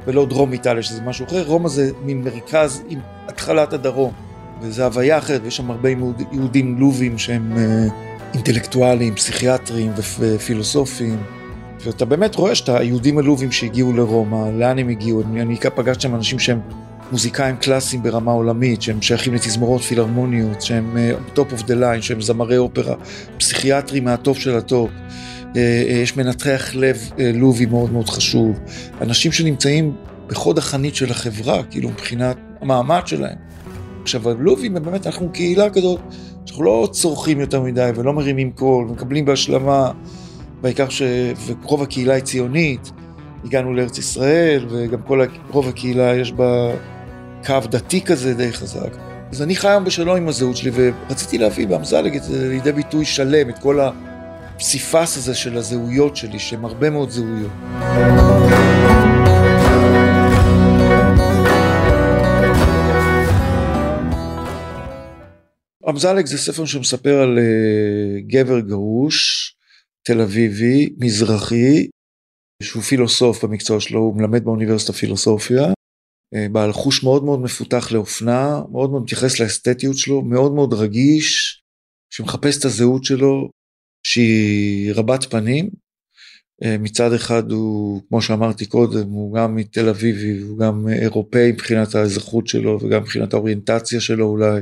ולא 0.08 0.26
דרום 0.26 0.54
איטליה, 0.54 0.84
שזה 0.84 1.02
משהו 1.02 1.26
אחר. 1.26 1.44
רומא 1.48 1.70
זה 1.70 1.92
מין 2.04 2.24
מרכז 2.24 2.84
עם 2.90 3.00
התחלת 3.28 3.74
הדרום, 3.74 4.12
וזו 4.62 4.84
הוויה 4.84 5.18
אחרת, 5.18 5.42
ויש 5.44 5.58
שם 5.58 5.72
הרבה 5.72 5.90
יהודים 6.32 6.80
לובים 6.80 7.18
שהם 7.18 7.58
אה, 7.58 7.88
אינטלקטואלים, 8.34 9.16
פסיכיאטרים 9.16 9.92
ופילוסופים. 10.20 11.37
ואתה 11.86 12.06
באמת 12.06 12.36
רואה 12.36 12.56
שאתה 12.56 12.78
היהודים 12.78 13.18
הלובים 13.18 13.52
שהגיעו 13.52 13.94
לרומא, 13.94 14.50
לאן 14.50 14.80
הם 14.80 14.90
הגיעו? 14.90 15.22
אני, 15.22 15.58
פגשתי 15.76 16.04
שם 16.04 16.16
אנשים 16.16 16.40
שהם 16.40 16.60
מוזיקאים 17.12 17.56
קלאסיים 17.56 18.04
ברמה 18.04 18.32
עולמית, 18.32 18.82
שהם 18.82 19.02
שייכים 19.02 19.34
לתזמורות 19.34 19.82
פילהרמוניות, 19.82 20.62
שהם 20.62 20.98
top 21.34 21.52
of 21.52 21.64
the 21.64 21.76
line, 21.76 22.02
שהם 22.02 22.22
זמרי 22.22 22.58
אופרה, 22.58 22.96
פסיכיאטרים 23.38 24.06
מהטופ 24.06 24.38
של 24.38 24.58
הטופ. 24.58 24.90
אה, 25.56 25.84
אה, 25.90 25.94
יש 25.94 26.18
מנתח 26.18 26.72
לב 26.74 27.12
אה, 27.20 27.32
לובי 27.34 27.66
מאוד 27.66 27.92
מאוד 27.92 28.10
חשוב. 28.10 28.60
אנשים 29.02 29.32
שנמצאים 29.32 29.96
בחוד 30.28 30.58
החנית 30.58 30.96
של 30.96 31.12
החברה, 31.12 31.64
כאילו 31.64 31.90
מבחינת 31.90 32.38
המעמד 32.62 33.02
שלהם. 33.06 33.38
עכשיו, 34.02 34.30
הלובים 34.30 34.78
הם 34.78 34.84
באמת, 34.84 35.08
אנחנו 35.08 35.30
קהילה 35.34 35.70
כזאת, 35.70 36.00
שאנחנו 36.46 36.64
לא 36.64 36.90
צורכים 36.92 37.40
יותר 37.40 37.62
מדי 37.62 37.90
ולא 37.96 38.14
מרימים 38.14 38.52
קול, 38.52 38.86
ומקבלים 38.90 39.26
בהשלמה. 39.26 39.92
בעיקר 40.62 40.86
שרוב 40.90 41.84
הקהילה 41.84 42.14
היא 42.14 42.24
ציונית, 42.24 42.92
הגענו 43.46 43.74
לארץ 43.74 43.98
ישראל, 43.98 44.66
וגם 44.70 45.02
כל 45.02 45.26
רוב 45.50 45.68
הקהילה 45.68 46.16
יש 46.16 46.32
בה 46.32 46.72
קו 47.46 47.60
דתי 47.72 48.02
כזה 48.02 48.34
די 48.34 48.54
חזק. 48.54 48.98
אז 49.32 49.42
אני 49.42 49.56
חי 49.56 49.68
היום 49.68 49.84
בשלום 49.84 50.18
עם 50.18 50.28
הזהות 50.28 50.58
שלי, 50.58 50.72
ורציתי 50.74 51.38
להביא 51.38 51.68
באמזלג 51.68 52.20
לידי 52.30 52.72
ביטוי 52.72 53.06
שלם, 53.06 53.50
את 53.50 53.60
כל 53.60 53.80
הפסיפס 53.80 55.18
הזה 55.18 55.36
של 55.36 55.58
הזהויות 55.58 56.16
שלי, 56.16 56.40
שהם 56.40 56.66
הרבה 56.66 56.90
מאוד 56.90 57.10
זהויות. 57.10 57.52
אמזלג 65.90 66.26
זה 66.26 66.38
ספר 66.38 66.66
שמספר 66.66 67.22
על 67.22 67.40
uh, 67.40 68.32
גבר 68.32 68.60
גרוש 68.60 69.57
תל 70.08 70.22
אביבי, 70.22 70.90
מזרחי, 70.98 71.88
שהוא 72.64 72.84
פילוסוף 72.84 73.46
במקצוע 73.46 73.80
שלו, 73.80 74.00
הוא 74.00 74.16
מלמד 74.16 74.44
באוניברסיטה 74.44 74.94
פילוסופיה, 74.94 75.64
אה, 76.36 76.50
בעל 76.52 76.72
חוש 76.72 77.04
מאוד 77.04 77.24
מאוד 77.24 77.40
מפותח 77.40 77.92
לאופנה, 77.92 78.62
מאוד 78.72 78.90
מאוד 78.90 79.04
מתייחס 79.04 79.40
לאסתטיות 79.40 79.98
שלו, 79.98 80.22
מאוד 80.22 80.54
מאוד 80.54 80.74
רגיש, 80.74 81.62
שמחפש 82.14 82.60
את 82.60 82.66
הזהות 82.66 83.04
שלו, 83.04 83.50
שהיא 84.04 84.94
רבת 84.96 85.24
פנים. 85.24 85.70
אה, 86.64 86.78
מצד 86.78 87.14
אחד 87.14 87.52
הוא, 87.52 88.02
כמו 88.10 88.22
שאמרתי 88.22 88.66
קודם, 88.66 89.10
הוא 89.10 89.36
גם 89.36 89.56
מתל 89.56 89.90
אביבי, 89.90 90.42
הוא 90.42 90.60
גם 90.60 90.88
אירופאי 90.88 91.52
מבחינת 91.52 91.96
האזרחות 91.96 92.48
שלו 92.48 92.80
וגם 92.82 93.02
מבחינת 93.02 93.34
האוריינטציה 93.34 94.00
שלו 94.02 94.26
אולי. 94.26 94.62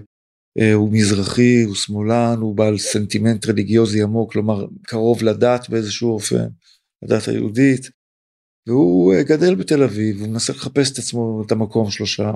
אה, 0.59 0.74
הוא 0.74 0.89
מזרחי, 0.91 1.63
הוא 1.63 1.75
שמאלן, 1.75 2.38
הוא 2.41 2.55
בעל 2.55 2.77
סנטימנט 2.77 3.45
רליגיוזי 3.45 4.03
עמוק, 4.03 4.31
כלומר 4.31 4.65
קרוב 4.83 5.24
לדת 5.24 5.69
באיזשהו 5.69 6.13
אופן, 6.13 6.47
לדת 7.03 7.27
היהודית, 7.27 7.89
והוא 8.67 9.13
אה, 9.13 9.24
גדל 9.24 9.55
בתל 9.55 9.83
אביב, 9.83 10.19
הוא 10.19 10.27
מנסה 10.27 10.53
לחפש 10.53 10.91
את 10.91 10.97
עצמו, 10.97 11.43
את 11.45 11.51
המקום 11.51 11.91
שלו 11.91 12.05
שם, 12.07 12.33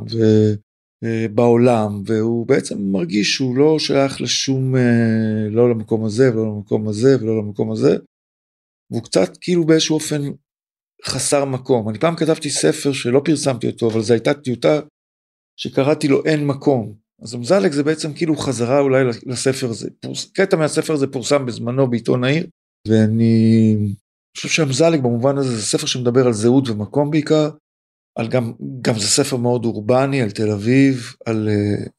ובעולם, 1.03 1.95
אה, 1.95 2.01
והוא 2.05 2.47
בעצם 2.47 2.81
מרגיש 2.81 3.33
שהוא 3.35 3.57
לא 3.57 3.79
שייך 3.79 4.21
לשום, 4.21 4.75
לא 5.51 5.69
למקום 5.69 6.05
הזה 6.05 6.33
ולא 6.33 6.45
למקום 6.45 6.87
הזה 6.87 7.15
ולא 7.21 7.37
למקום 7.37 7.71
הזה, 7.71 7.97
והוא 8.91 9.03
קצת 9.03 9.37
כאילו 9.41 9.65
באיזשהו 9.65 9.95
אופן 9.95 10.21
חסר 11.05 11.45
מקום. 11.45 11.89
אני 11.89 11.99
פעם 11.99 12.15
כתבתי 12.15 12.49
ספר 12.49 12.93
שלא 12.93 13.21
פרסמתי 13.25 13.67
אותו, 13.67 13.91
אבל 13.91 14.01
זו 14.01 14.13
הייתה 14.13 14.33
טיוטה 14.33 14.79
שקראתי 15.59 16.07
לו 16.07 16.25
אין 16.25 16.47
מקום. 16.47 17.08
אז 17.21 17.35
אמזלג 17.35 17.71
זה 17.71 17.83
בעצם 17.83 18.13
כאילו 18.13 18.35
חזרה 18.35 18.79
אולי 18.79 19.03
לספר 19.25 19.69
הזה. 19.69 19.89
פורס, 20.01 20.31
קטע 20.31 20.57
מהספר 20.57 20.93
הזה 20.93 21.07
פורסם 21.07 21.45
בזמנו 21.45 21.89
בעיתון 21.89 22.23
העיר, 22.23 22.47
ואני 22.87 23.75
חושב 24.35 24.49
שאמזלג 24.49 24.99
במובן 24.99 25.37
הזה 25.37 25.55
זה 25.55 25.61
ספר 25.61 25.85
שמדבר 25.85 26.27
על 26.27 26.33
זהות 26.33 26.69
ומקום 26.69 27.11
בעיקר, 27.11 27.49
על 28.15 28.27
גם, 28.27 28.53
גם 28.81 28.99
זה 28.99 29.07
ספר 29.07 29.37
מאוד 29.37 29.65
אורבני 29.65 30.21
על 30.21 30.31
תל 30.31 30.51
אביב, 30.51 31.15
על 31.25 31.49
uh, 31.49 31.89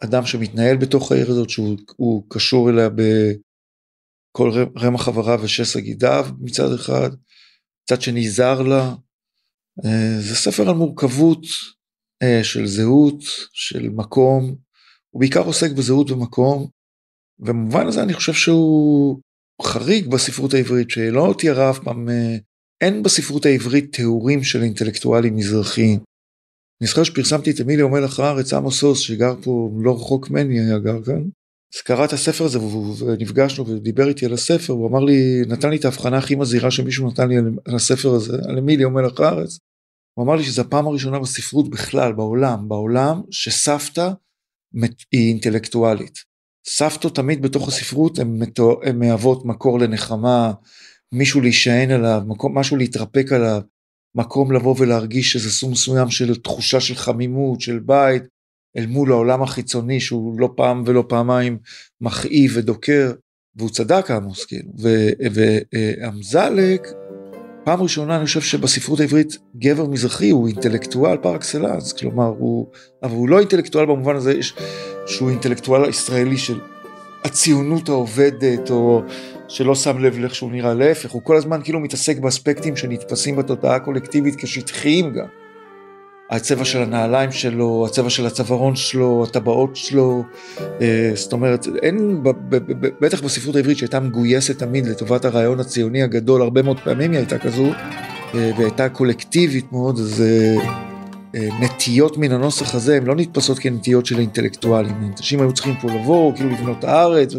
אדם 0.00 0.26
שמתנהל 0.26 0.76
בתוך 0.76 1.12
העיר 1.12 1.30
הזאת, 1.30 1.50
שהוא 1.50 2.24
קשור 2.28 2.70
אליה 2.70 2.88
בכל 2.88 4.50
רמח 4.78 5.02
חבריו 5.02 5.40
ושסע 5.42 5.80
גידיו 5.80 6.26
מצד 6.40 6.72
אחד, 6.74 7.10
מצד 7.84 8.02
שני 8.02 8.30
זר 8.30 8.62
לה. 8.62 8.94
Uh, 9.80 9.88
זה 10.20 10.36
ספר 10.36 10.68
על 10.68 10.74
מורכבות 10.74 11.44
של 12.42 12.66
זהות, 12.66 13.20
של 13.52 13.88
מקום, 13.88 14.54
הוא 15.10 15.20
בעיקר 15.20 15.40
עוסק 15.40 15.70
בזהות 15.70 16.10
ומקום, 16.10 16.66
ובמובן 17.38 17.86
הזה 17.86 18.02
אני 18.02 18.14
חושב 18.14 18.32
שהוא 18.32 19.20
חריג 19.62 20.06
בספרות 20.06 20.54
העברית, 20.54 20.90
שלא 20.90 21.34
תיארה 21.38 21.70
אף 21.70 21.78
פעם, 21.78 22.08
אה, 22.08 22.36
אין 22.80 23.02
בספרות 23.02 23.46
העברית 23.46 23.96
תיאורים 23.96 24.44
של 24.44 24.62
אינטלקטואלים 24.62 25.36
מזרחיים. 25.36 25.98
אני 26.80 26.88
זוכר 26.88 27.04
שפרסמתי 27.04 27.50
את 27.50 27.60
אמיליו 27.60 27.88
מלח 27.88 28.20
הארץ, 28.20 28.52
עמוס 28.52 28.80
סוס, 28.80 29.00
שגר 29.00 29.34
פה 29.42 29.70
לא 29.82 29.94
רחוק 29.94 30.30
ממני, 30.30 30.60
היה 30.60 30.78
גר 30.78 31.02
כאן. 31.04 31.22
אז 31.74 31.80
קרא 31.80 32.04
את 32.04 32.12
הספר 32.12 32.44
הזה 32.44 32.58
ונפגשנו 32.60 33.68
ודיבר 33.68 34.08
איתי 34.08 34.26
על 34.26 34.32
הספר, 34.32 34.72
הוא 34.72 34.88
אמר 34.88 35.00
לי, 35.00 35.42
נתן 35.48 35.70
לי 35.70 35.76
את 35.76 35.84
ההבחנה 35.84 36.18
הכי 36.18 36.34
מזהירה 36.34 36.70
שמישהו 36.70 37.10
נתן 37.10 37.28
לי 37.28 37.36
על 37.36 37.74
הספר 37.74 38.14
הזה, 38.14 38.36
על 38.48 38.58
אמיליו 38.58 38.90
מלח 38.90 39.20
הארץ. 39.20 39.58
הוא 40.14 40.24
אמר 40.26 40.34
לי 40.34 40.44
שזו 40.44 40.62
הפעם 40.62 40.86
הראשונה 40.86 41.18
בספרות 41.18 41.70
בכלל, 41.70 42.12
בעולם, 42.12 42.68
בעולם, 42.68 43.22
שסבתא 43.30 44.10
היא 45.12 45.28
אינטלקטואלית. 45.28 46.18
סבתות 46.68 47.16
תמיד 47.16 47.42
בתוך 47.42 47.68
הספרות 47.68 48.18
הן 48.18 48.98
מהוות 48.98 49.44
מקור 49.44 49.78
לנחמה, 49.78 50.52
מישהו 51.14 51.40
להישען 51.40 51.90
עליו, 51.90 52.22
מקום, 52.26 52.58
משהו 52.58 52.76
להתרפק 52.76 53.32
עליו, 53.32 53.60
מקום 54.14 54.52
לבוא 54.52 54.74
ולהרגיש 54.78 55.36
איזה 55.36 55.50
סוג 55.50 55.70
מסוים 55.70 56.10
של 56.10 56.34
תחושה 56.34 56.80
של 56.80 56.94
חמימות, 56.94 57.60
של 57.60 57.78
בית, 57.78 58.22
אל 58.76 58.86
מול 58.86 59.12
העולם 59.12 59.42
החיצוני 59.42 60.00
שהוא 60.00 60.40
לא 60.40 60.52
פעם 60.56 60.82
ולא 60.86 61.04
פעמיים 61.08 61.58
מכאיב 62.00 62.52
ודוקר, 62.54 63.12
והוא 63.56 63.70
צדק 63.70 64.10
עמוס 64.10 64.44
כאילו, 64.44 64.70
ואמזלק, 65.34 66.88
פעם 67.64 67.82
ראשונה 67.82 68.16
אני 68.16 68.24
חושב 68.24 68.40
שבספרות 68.40 69.00
העברית 69.00 69.38
גבר 69.56 69.86
מזרחי 69.86 70.30
הוא 70.30 70.48
אינטלקטואל 70.48 71.16
פר 71.16 71.36
אקסלנס, 71.36 71.92
כלומר 71.92 72.34
הוא, 72.38 72.66
אבל 73.02 73.14
הוא 73.14 73.28
לא 73.28 73.38
אינטלקטואל 73.38 73.86
במובן 73.86 74.16
הזה 74.16 74.34
שהוא 75.06 75.30
אינטלקטואל 75.30 75.88
ישראלי 75.88 76.38
של 76.38 76.58
הציונות 77.24 77.88
העובדת 77.88 78.70
או 78.70 79.02
שלא 79.48 79.74
שם 79.74 79.98
לב 79.98 80.18
לאיך 80.18 80.34
שהוא 80.34 80.50
נראה, 80.50 80.74
להפך, 80.74 81.10
הוא 81.10 81.22
כל 81.22 81.36
הזמן 81.36 81.60
כאילו 81.64 81.80
מתעסק 81.80 82.18
באספקטים 82.18 82.76
שנתפסים 82.76 83.36
בתודעה 83.36 83.76
הקולקטיבית 83.76 84.34
כשטחיים 84.36 85.12
גם. 85.12 85.43
הצבע 86.30 86.64
של 86.64 86.82
הנעליים 86.82 87.32
שלו, 87.32 87.86
הצבע 87.86 88.10
של 88.10 88.26
הצווארון 88.26 88.76
שלו, 88.76 89.24
הטבעות 89.28 89.76
שלו, 89.76 90.22
אה, 90.80 91.12
זאת 91.14 91.32
אומרת, 91.32 91.66
אין, 91.82 92.22
בטח 93.00 93.22
בספרות 93.22 93.56
העברית 93.56 93.78
שהייתה 93.78 94.00
מגויסת 94.00 94.58
תמיד 94.58 94.86
לטובת 94.86 95.24
הרעיון 95.24 95.60
הציוני 95.60 96.02
הגדול, 96.02 96.42
הרבה 96.42 96.62
מאוד 96.62 96.80
פעמים 96.80 97.10
היא 97.10 97.18
הייתה 97.18 97.38
כזו, 97.38 97.66
אה, 98.34 98.50
והייתה 98.58 98.88
קולקטיבית 98.88 99.72
מאוד, 99.72 99.98
אז 99.98 100.22
אה, 100.22 101.48
נטיות 101.60 102.18
מן 102.18 102.32
הנוסח 102.32 102.74
הזה, 102.74 102.96
הן 102.96 103.04
לא 103.04 103.14
נתפסות 103.14 103.58
כנטיות 103.58 104.06
של 104.06 104.16
האינטלקטואלים, 104.16 105.12
אנשים 105.18 105.40
היו 105.40 105.52
צריכים 105.52 105.74
פה 105.80 105.88
לבוא, 105.88 106.34
כאילו 106.34 106.50
לבנות 106.50 106.84
הארץ, 106.84 107.34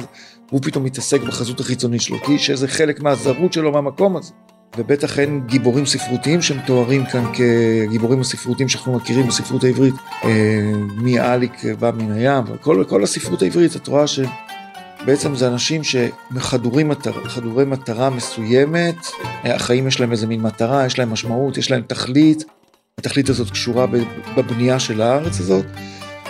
והוא 0.49 0.61
פתאום 0.63 0.83
מתעסק 0.83 1.21
בחזות 1.21 1.59
החיצונית 1.59 2.01
שלו, 2.01 2.17
כי 2.17 2.39
שזה 2.39 2.67
חלק 2.67 2.99
מהזרות 2.99 3.53
שלו 3.53 3.71
מהמקום 3.71 4.17
הזה. 4.17 4.31
ובטח 4.77 5.19
אין 5.19 5.41
גיבורים 5.45 5.85
ספרותיים 5.85 6.41
שמתוארים 6.41 7.05
כאן 7.05 7.23
כגיבורים 7.33 8.21
הספרותיים 8.21 8.69
שאנחנו 8.69 8.93
מכירים 8.93 9.27
בספרות 9.27 9.63
העברית, 9.63 9.93
אה, 10.23 10.71
מאליק 10.95 11.65
בא 11.79 11.91
מן 11.91 12.11
הים, 12.11 12.43
וכל 12.47 12.83
כל 12.87 13.03
הספרות 13.03 13.41
העברית, 13.41 13.75
את 13.75 13.87
רואה 13.87 14.05
שבעצם 14.07 15.35
זה 15.35 15.47
אנשים 15.47 15.81
שחדורי 15.83 16.83
מטרה, 16.83 17.21
מטרה 17.65 18.09
מסוימת, 18.09 18.95
החיים 19.43 19.87
יש 19.87 19.99
להם 19.99 20.11
איזה 20.11 20.27
מין 20.27 20.41
מטרה, 20.41 20.85
יש 20.85 20.99
להם 20.99 21.13
משמעות, 21.13 21.57
יש 21.57 21.71
להם 21.71 21.81
תכלית, 21.87 22.43
התכלית 22.97 23.29
הזאת 23.29 23.49
קשורה 23.49 23.85
בבנייה 24.37 24.79
של 24.79 25.01
הארץ 25.01 25.39
הזאת. 25.39 25.65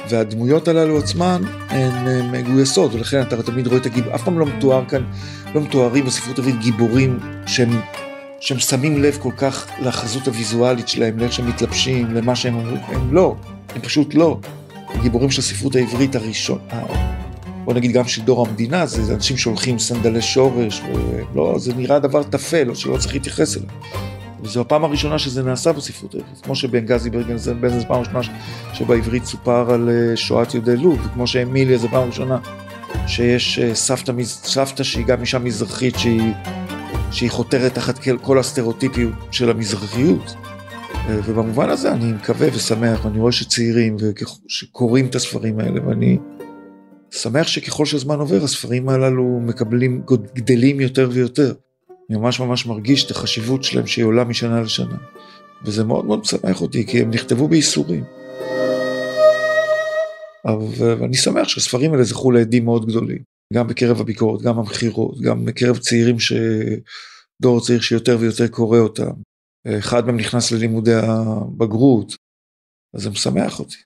והדמויות 0.09 0.67
הללו 0.67 0.97
עצמן 0.97 1.41
הן 1.69 2.31
מגויסות, 2.31 2.93
ולכן 2.93 3.21
אתה 3.21 3.43
תמיד 3.43 3.67
רואה 3.67 3.79
את 3.79 3.85
הגיבור, 3.85 4.15
אף 4.15 4.23
פעם 4.23 4.39
לא 4.39 4.45
מתואר 4.45 4.85
כאן, 4.85 5.03
לא 5.55 5.61
מתוארים 5.61 6.05
בספרות 6.05 6.39
העברית 6.39 6.59
גיבורים 6.59 7.19
שהם 7.47 7.79
שהם 8.39 8.59
שמים 8.59 9.03
לב 9.03 9.17
כל 9.21 9.31
כך 9.37 9.67
לחזות 9.81 10.27
הוויזואלית 10.27 10.87
שלהם, 10.87 11.19
לאיך 11.19 11.33
שהם 11.33 11.47
מתלבשים, 11.47 12.13
למה 12.13 12.35
שהם 12.35 12.55
אומרים, 12.55 12.77
הם 12.87 13.13
לא, 13.13 13.35
הם 13.75 13.81
פשוט 13.81 14.13
לא. 14.13 14.39
הגיבורים 14.89 15.31
של 15.31 15.41
הספרות 15.41 15.75
העברית 15.75 16.15
הראשון, 16.15 16.59
בוא 17.65 17.73
נגיד 17.73 17.91
גם 17.91 18.07
של 18.07 18.21
דור 18.21 18.47
המדינה, 18.47 18.85
זה, 18.85 19.13
אנשים 19.13 19.37
שהולכים 19.37 19.79
סנדלי 19.79 20.21
שורש, 20.21 20.81
ולא, 21.33 21.59
זה 21.59 21.73
נראה 21.73 21.99
דבר 21.99 22.23
טפל, 22.23 22.69
או 22.69 22.75
שלא 22.75 22.97
צריך 22.97 23.13
להתייחס 23.13 23.57
אליו. 23.57 23.69
וזו 24.41 24.61
הפעם 24.61 24.83
הראשונה 24.83 25.19
שזה 25.19 25.43
נעשה 25.43 25.73
בספרות 25.73 26.15
העברית, 26.15 26.41
כמו 26.43 26.53
ברגן 27.11 27.37
זה 27.37 27.53
פעם 27.87 27.99
ראשונה 27.99 28.19
שבעברית 28.73 29.25
סופר 29.25 29.73
על 29.73 29.89
אה, 29.89 30.17
שואת 30.17 30.53
יהודי 30.53 30.77
לוב, 30.77 30.99
וכמו 31.05 31.27
שאמיליה 31.27 31.77
זה 31.77 31.87
פעם 31.87 32.07
ראשונה 32.07 32.39
שיש 33.07 33.59
אה, 33.59 33.75
סבתא, 33.75 34.13
סבתא 34.23 34.83
שהיא 34.83 35.05
גם 35.05 35.21
אישה 35.21 35.39
מזרחית 35.39 35.95
שהיא 35.99 36.33
שהיא 37.11 37.31
חותרת 37.31 37.73
תחת 37.73 37.99
כל 38.21 38.39
הסטריאוטיפיות 38.39 39.13
של 39.31 39.49
המזרחיות. 39.49 40.35
ובמובן 41.09 41.69
הזה 41.69 41.91
אני 41.91 42.13
מקווה 42.13 42.47
ושמח, 42.53 43.05
ואני 43.05 43.19
רואה 43.19 43.31
שצעירים 43.31 43.97
שקוראים 44.47 45.05
את 45.05 45.15
הספרים 45.15 45.59
האלה, 45.59 45.87
ואני 45.87 46.17
שמח 47.11 47.47
שככל 47.47 47.85
שהזמן 47.85 48.19
עובר, 48.19 48.43
הספרים 48.43 48.89
הללו 48.89 49.39
מקבלים, 49.41 50.01
גדלים 50.35 50.81
יותר 50.81 51.09
ויותר. 51.11 51.53
אני 52.09 52.17
ממש 52.17 52.39
ממש 52.39 52.65
מרגיש 52.65 53.05
את 53.05 53.11
החשיבות 53.11 53.63
שלהם 53.63 53.87
שהיא 53.87 54.05
עולה 54.05 54.23
משנה 54.23 54.61
לשנה. 54.61 54.97
וזה 55.65 55.83
מאוד 55.83 56.05
מאוד 56.05 56.19
משמח 56.19 56.61
אותי, 56.61 56.85
כי 56.85 57.01
הם 57.01 57.09
נכתבו 57.09 57.47
בייסורים. 57.47 58.03
ואני 60.77 61.15
שמח 61.15 61.47
שהספרים 61.47 61.91
האלה 61.93 62.03
זכו 62.03 62.31
לעדים 62.31 62.65
מאוד 62.65 62.85
גדולים. 62.85 63.34
גם 63.53 63.67
בקרב 63.67 64.01
הביקורת, 64.01 64.41
גם 64.41 64.59
המכירות, 64.59 65.21
גם 65.21 65.45
בקרב 65.45 65.77
צעירים 65.77 66.19
שדור 66.19 67.65
צעיר 67.65 67.81
שיותר 67.81 68.17
ויותר 68.19 68.47
קורא 68.47 68.79
אותם. 68.79 69.11
אחד 69.79 70.05
מהם 70.05 70.17
נכנס 70.17 70.51
ללימודי 70.51 70.93
הבגרות, 70.93 72.15
אז 72.95 73.01
זה 73.01 73.09
משמח 73.09 73.59
אותי. 73.59 73.77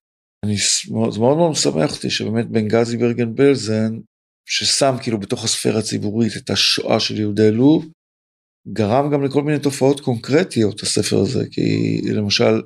אני, 0.46 0.56
זה 0.58 0.94
מאוד 0.94 1.38
מאוד 1.38 1.52
משמח 1.52 1.96
אותי 1.96 2.10
שבאמת 2.10 2.50
בן 2.50 2.68
גזי 2.68 2.98
ברגן 2.98 3.36
בלזן, 3.36 4.00
ששם 4.46 4.96
כאילו 5.02 5.20
בתוך 5.20 5.44
הספירה 5.44 5.80
הציבורית 5.80 6.38
את 6.38 6.50
השואה 6.50 7.00
של 7.00 7.20
יהודי 7.20 7.52
לוב, 7.52 7.86
גרם 8.68 9.12
גם 9.12 9.24
לכל 9.24 9.44
מיני 9.44 9.60
תופעות 9.60 10.00
קונקרטיות 10.00 10.84
הספר 10.84 11.18
הזה, 11.20 11.46
כי 11.52 12.02
למשל 12.14 12.62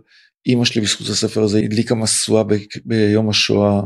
אימא 0.46 0.66
שלי 0.66 0.82
בזכות 0.82 1.08
הספר 1.08 1.44
הזה 1.44 1.58
הדליקה 1.58 1.96
משואה 1.96 2.44
ביום 2.86 3.30
השואה, 3.30 3.82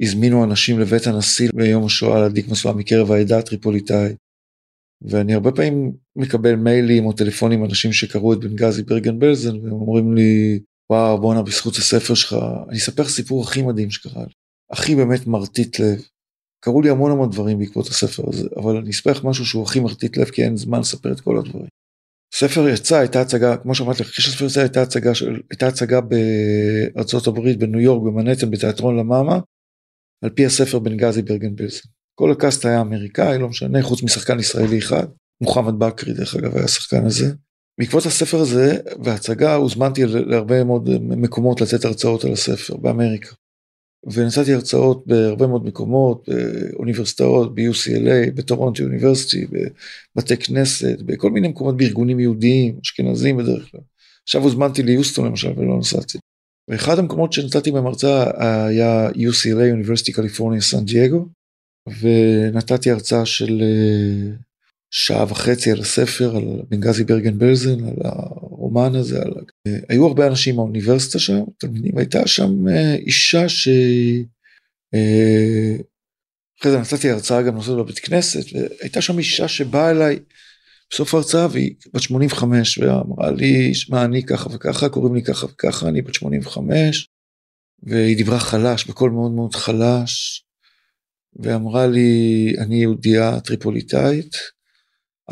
הזמינו 0.00 0.44
אנשים 0.44 0.78
לבית 0.78 1.06
הנשיא 1.06 1.50
ביום 1.54 1.84
השואה 1.84 2.20
להדליק 2.20 2.48
משואה 2.48 2.74
מקרב 2.74 3.12
העדה 3.12 3.38
הטריפוליטאית. 3.38 4.16
ואני 5.02 5.34
הרבה 5.34 5.52
פעמים 5.52 5.92
מקבל 6.16 6.56
מיילים 6.56 7.06
או 7.06 7.12
טלפונים 7.12 7.64
אנשים 7.64 7.92
שקראו 7.92 8.32
את 8.32 8.38
בנגזי 8.38 8.82
ברגן 8.82 9.18
בלזן 9.18 9.56
והם 9.56 9.72
אומרים 9.72 10.14
לי 10.14 10.60
וואו 10.90 11.20
בואנה 11.20 11.42
בזכות 11.42 11.76
הספר 11.76 12.14
שלך 12.14 12.36
אני 12.68 12.78
אספר 12.78 13.04
סיפור 13.04 13.42
הכי 13.42 13.62
מדהים 13.62 13.90
שקרה 13.90 14.22
לי 14.22 14.32
הכי 14.70 14.94
באמת 14.94 15.26
מרטיט 15.26 15.78
לב. 15.78 16.02
קרו 16.64 16.82
לי 16.82 16.90
המון 16.90 17.10
המון 17.10 17.30
דברים 17.30 17.58
בעקבות 17.58 17.86
הספר 17.86 18.22
הזה 18.28 18.48
אבל 18.56 18.76
אני 18.76 18.90
אספר 18.90 19.10
לך 19.10 19.24
משהו 19.24 19.46
שהוא 19.46 19.62
הכי 19.62 19.80
מרטיט 19.80 20.16
לב 20.16 20.24
כי 20.24 20.44
אין 20.44 20.56
זמן 20.56 20.80
לספר 20.80 21.12
את 21.12 21.20
כל 21.20 21.38
הדברים. 21.38 21.68
ספר 22.34 22.68
יצא 22.68 22.96
הייתה 22.96 23.20
הצגה 23.20 23.56
כמו 23.56 23.74
שאמרתי 23.74 24.02
לך 24.02 24.08
כשהספר 24.08 24.44
יצא 24.44 24.60
הייתה 24.60 24.82
הצגה 24.82 25.14
של 25.14 25.40
הייתה 25.50 25.66
הצגה 25.66 26.00
בארצות 26.00 27.26
הברית 27.26 27.58
בניו 27.58 27.80
יורק 27.80 28.02
במנהטן 28.02 28.50
בתיאטרון 28.50 28.98
למאמה 28.98 29.38
על 30.22 30.30
פי 30.30 30.46
הספר 30.46 30.78
בנגזי 30.78 31.22
ברגן 31.22 31.56
בלסן. 31.56 31.88
כל 32.14 32.32
הקאסט 32.32 32.64
היה 32.64 32.80
אמריקאי, 32.80 33.38
לא 33.38 33.48
משנה, 33.48 33.82
חוץ 33.82 34.02
משחקן 34.02 34.38
ישראלי 34.38 34.78
אחד, 34.78 35.06
מוחמד 35.40 35.78
בכרי 35.78 36.12
דרך 36.12 36.34
אגב 36.34 36.56
היה 36.56 36.64
השחקן 36.64 37.06
הזה. 37.06 37.32
בעקבות 37.78 38.06
הספר 38.06 38.38
הזה 38.38 38.78
וההצגה 39.04 39.54
הוזמנתי 39.54 40.04
להרבה 40.06 40.64
מאוד 40.64 40.90
מקומות 41.00 41.60
לתת 41.60 41.84
הרצאות 41.84 42.24
על 42.24 42.32
הספר 42.32 42.76
באמריקה. 42.76 43.34
ונתתי 44.12 44.52
הרצאות 44.54 45.06
בהרבה 45.06 45.46
מאוד 45.46 45.64
מקומות, 45.64 46.28
באוניברסיטאות, 46.72 47.54
ב-UCLA, 47.54 48.30
בטורונטו 48.34 48.82
אוניברסיטי, 48.82 49.46
בבתי 50.16 50.36
כנסת, 50.36 51.02
בכל 51.06 51.30
מיני 51.30 51.48
מקומות 51.48 51.76
בארגונים 51.76 52.20
יהודיים, 52.20 52.78
אשכנזים 52.82 53.36
בדרך 53.36 53.70
כלל. 53.70 53.80
עכשיו 54.22 54.42
הוזמנתי 54.42 54.82
ליוסטון 54.82 55.26
למשל 55.26 55.52
ולא 55.56 55.78
נסעתי. 55.78 56.18
ואחד 56.68 56.98
המקומות 56.98 57.32
שנתתי 57.32 57.70
בהם 57.70 57.86
הרצאה 57.86 58.66
היה 58.66 59.08
UCLA, 59.08 59.86
University 59.86 60.14
California, 60.16 60.60
סן 60.60 60.84
דייגו, 60.84 61.28
ונתתי 62.00 62.90
הרצאה 62.90 63.26
של 63.26 63.62
אה, 63.62 64.36
שעה 64.90 65.24
וחצי 65.28 65.70
על 65.70 65.80
הספר, 65.80 66.36
על 66.36 66.44
בנגזי 66.68 67.04
ברגן 67.04 67.38
בלזן, 67.38 67.84
על 67.84 67.96
הרומן 68.04 68.94
הזה, 68.94 69.22
על... 69.22 69.32
אה, 69.66 69.76
היו 69.88 70.06
הרבה 70.06 70.26
אנשים 70.26 70.56
מהאוניברסיטה 70.56 71.18
שם, 71.18 71.38
תלמידים, 71.58 71.98
הייתה 71.98 72.26
שם 72.26 72.68
אה, 72.68 72.94
אישה 72.94 73.48
ש... 73.48 73.68
אחרי 76.60 76.72
זה 76.72 76.78
נתתי 76.78 77.10
הרצאה 77.10 77.42
גם 77.42 77.54
נוסעת 77.54 77.76
בבית 77.76 77.98
כנסת, 77.98 78.44
והייתה 78.52 79.00
שם 79.00 79.18
אישה 79.18 79.48
שבאה 79.48 79.90
אליי 79.90 80.18
בסוף 80.90 81.14
ההרצאה 81.14 81.46
והיא 81.52 81.74
בת 81.94 82.02
85 82.02 82.78
ואמרה 82.78 83.30
לי 83.30 83.74
שמע 83.74 84.04
אני 84.04 84.26
ככה 84.26 84.48
וככה 84.54 84.88
קוראים 84.88 85.14
לי 85.14 85.22
ככה 85.22 85.46
וככה 85.46 85.88
אני 85.88 86.02
בת 86.02 86.14
85 86.14 87.08
והיא 87.82 88.16
דיברה 88.16 88.38
חלש 88.38 88.86
בקול 88.86 89.10
מאוד 89.10 89.32
מאוד 89.32 89.54
חלש 89.54 90.44
ואמרה 91.36 91.86
לי 91.86 92.52
אני 92.58 92.76
יהודייה 92.76 93.40
טריפוליטאית 93.40 94.36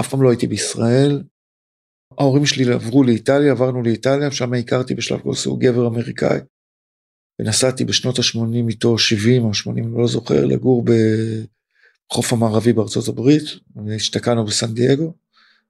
אף 0.00 0.08
פעם 0.08 0.22
לא 0.22 0.30
הייתי 0.30 0.46
בישראל. 0.46 1.22
ההורים 2.18 2.46
שלי 2.46 2.72
עברו 2.72 3.04
לאיטליה 3.04 3.52
עברנו 3.52 3.82
לאיטליה 3.82 4.30
שם 4.30 4.54
הכרתי 4.54 4.94
בשלב 4.94 5.20
כלשהו 5.20 5.56
גבר 5.56 5.86
אמריקאי. 5.86 6.38
ונסעתי 7.38 7.84
בשנות 7.84 8.18
ה-80 8.18 8.68
איתו 8.68 8.98
70 8.98 9.44
או 9.44 9.54
80 9.54 9.98
לא 9.98 10.06
זוכר 10.06 10.44
לגור 10.44 10.84
בחוף 10.84 12.32
המערבי 12.32 12.72
בארצות 12.72 13.08
הברית 13.08 13.42
והשתקענו 13.86 14.44
בסן 14.44 14.74
דייגו 14.74 15.14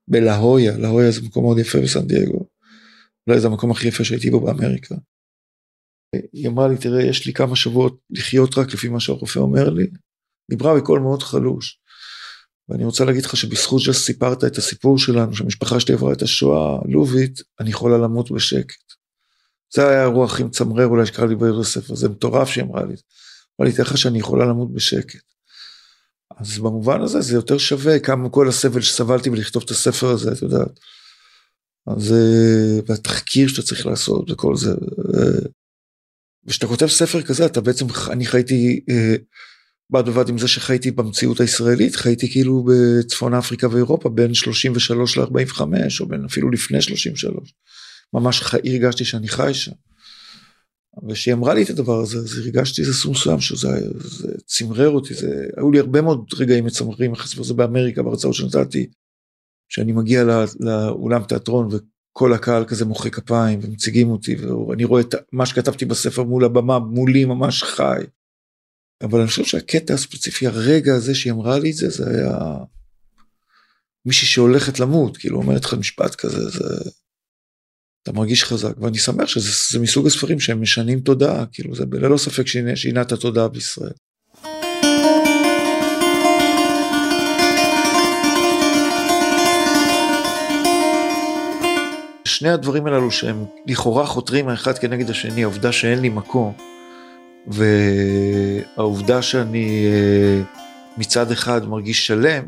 בלהויה, 0.09 0.79
להויה 0.79 1.11
זה 1.11 1.21
מקום 1.23 1.45
מאוד 1.45 1.59
יפה 1.59 1.79
בסן 1.81 2.07
דייגו. 2.07 2.47
אולי 3.27 3.41
זה 3.41 3.47
המקום 3.47 3.71
הכי 3.71 3.89
יפה 3.89 4.05
שהייתי 4.05 4.31
בו 4.31 4.41
באמריקה. 4.41 4.95
היא 6.33 6.49
אמרה 6.49 6.69
לי, 6.69 6.77
תראה, 6.77 7.03
יש 7.03 7.27
לי 7.27 7.33
כמה 7.33 7.57
שבועות 7.57 7.99
לחיות 8.11 8.59
רק 8.59 8.75
לפי 8.75 8.89
מה 8.89 9.01
שהרופא 9.01 9.39
אומר 9.39 9.71
לי. 9.71 9.87
דיברה 10.51 10.75
בקול 10.77 11.01
מאוד 11.01 11.23
חלוש. 11.23 11.81
ואני 12.69 12.85
רוצה 12.85 13.05
להגיד 13.05 13.25
לך 13.25 13.37
שבזכות 13.37 13.81
שסיפרת 13.81 14.45
את 14.45 14.57
הסיפור 14.57 14.99
שלנו, 14.99 15.35
שהמשפחה 15.35 15.81
שלי 15.81 15.95
עברה 15.95 16.13
את 16.13 16.23
השואה 16.23 16.79
הלובית, 16.85 17.43
אני 17.61 17.71
יכולה 17.71 17.99
למות 17.99 18.31
בשקט. 18.31 18.93
זה 19.75 19.89
היה 19.89 20.01
האירוע 20.01 20.25
הכי 20.25 20.45
מצמרר 20.45 20.87
אולי 20.87 21.07
שקרה 21.07 21.27
לי 21.27 21.35
בעיר 21.35 21.61
הספר, 21.61 21.95
זה 21.95 22.09
מטורף 22.09 22.49
שהיא 22.49 22.65
אמרה 22.65 22.83
לי. 22.83 22.95
אמרה 23.61 23.71
לי, 23.71 23.73
תראה 23.73 23.89
לך 23.89 23.99
שאני 23.99 24.19
יכולה 24.19 24.45
למות 24.45 24.73
בשקט. 24.73 25.36
אז 26.37 26.59
במובן 26.59 27.01
הזה 27.01 27.21
זה 27.21 27.35
יותר 27.35 27.59
שווה 27.59 27.99
כמה 27.99 28.29
כל 28.29 28.49
הסבל 28.49 28.81
שסבלתי 28.81 29.31
בלכתוב 29.31 29.63
את 29.63 29.71
הספר 29.71 30.11
הזה, 30.11 30.33
את 30.33 30.43
יודעת. 30.43 30.81
אז 31.87 32.15
והתחקיר 32.87 33.49
שאתה 33.49 33.63
צריך 33.63 33.87
לעשות 33.87 34.31
וכל 34.31 34.57
זה. 34.57 34.71
וכשאתה 36.47 36.67
כותב 36.67 36.87
ספר 36.87 37.23
כזה 37.23 37.47
אתה 37.47 37.61
בעצם, 37.61 37.87
אני 38.11 38.27
חייתי 38.27 38.81
אה, 38.91 39.15
בד 39.91 40.07
בבד 40.07 40.29
עם 40.29 40.39
זה 40.39 40.49
שחייתי 40.49 40.91
במציאות 40.91 41.41
הישראלית, 41.41 41.97
חייתי 41.97 42.31
כאילו 42.31 42.65
בצפון 42.65 43.35
אפריקה 43.35 43.69
ואירופה 43.71 44.09
בין 44.09 44.35
33 44.35 45.19
ל-45 45.19 45.61
או 46.01 46.07
בין 46.07 46.25
אפילו 46.25 46.51
לפני 46.51 46.83
33. 46.83 47.55
ממש 48.15 48.55
הרגשתי 48.65 49.05
שאני 49.05 49.29
חי 49.29 49.55
שם. 49.55 49.73
וכשהיא 51.09 51.35
אמרה 51.35 51.55
לי 51.55 51.63
את 51.63 51.71
הדבר 51.71 52.01
הזה, 52.01 52.19
אז 52.19 52.39
הרגשתי 52.39 52.83
איזה 52.83 52.95
סום 52.95 53.13
מסוים 53.13 53.41
שזה 53.41 53.69
זה 53.95 54.29
צמרר 54.47 54.91
אותי, 54.91 55.15
זה, 55.15 55.47
היו 55.57 55.71
לי 55.71 55.79
הרבה 55.79 56.01
מאוד 56.01 56.27
רגעים 56.39 56.65
מצמררים, 56.65 57.13
אחרי 57.13 57.45
זה 57.45 57.55
באמריקה, 57.55 58.03
בהרצאות 58.03 58.35
שנתתי, 58.35 58.87
שאני 59.69 59.93
מגיע 59.93 60.25
לא, 60.25 60.45
לאולם 60.61 61.23
תיאטרון 61.23 61.69
וכל 61.71 62.33
הקהל 62.33 62.65
כזה 62.65 62.85
מוחא 62.85 63.09
כפיים 63.09 63.61
ומציגים 63.63 64.11
אותי, 64.11 64.37
ואני 64.37 64.85
רואה 64.85 65.01
את 65.01 65.15
מה 65.33 65.47
שכתבתי 65.47 65.85
בספר 65.85 66.23
מול 66.23 66.45
הבמה, 66.45 66.79
מולי 66.79 67.25
ממש 67.25 67.63
חי. 67.63 68.03
אבל 69.03 69.19
אני 69.19 69.29
חושב 69.29 69.45
שהקטע 69.45 69.95
הספציפי, 69.95 70.47
הרגע 70.47 70.95
הזה 70.95 71.15
שהיא 71.15 71.33
אמרה 71.33 71.59
לי 71.59 71.71
את 71.71 71.77
זה, 71.77 71.91
זה 71.91 72.11
היה 72.11 72.39
מישהי 74.07 74.27
שהולכת 74.27 74.81
למות, 74.81 75.17
כאילו 75.17 75.39
אומרת 75.39 75.65
לך 75.65 75.75
משפט 75.75 76.15
כזה, 76.15 76.49
זה... 76.49 76.91
אתה 78.07 78.15
מרגיש 78.15 78.45
חזק, 78.45 78.73
ואני 78.81 78.99
שמח 78.99 79.27
שזה 79.27 79.79
מסוג 79.81 80.07
הספרים 80.07 80.41
שהם 80.41 80.63
משנים 80.63 81.01
תודעה, 81.01 81.45
כאילו 81.53 81.75
זה 81.75 81.85
ללא 81.93 82.17
ספק 82.17 82.47
שינה, 82.47 82.77
שינה 82.77 83.03
את 83.03 83.13
התודעה 83.13 83.49
בישראל. 83.49 83.93
שני 92.25 92.51
הדברים 92.51 92.87
הללו 92.87 93.11
שהם 93.11 93.45
לכאורה 93.67 94.07
חותרים 94.07 94.49
האחד 94.49 94.79
כנגד 94.79 95.11
השני, 95.11 95.43
העובדה 95.43 95.73
שאין 95.73 95.99
לי 95.99 96.09
מקום, 96.09 96.53
והעובדה 97.47 99.23
שאני 99.23 99.87
אה, 99.87 100.43
מצד 100.99 101.31
אחד 101.31 101.69
מרגיש 101.69 102.07
שלם, 102.07 102.45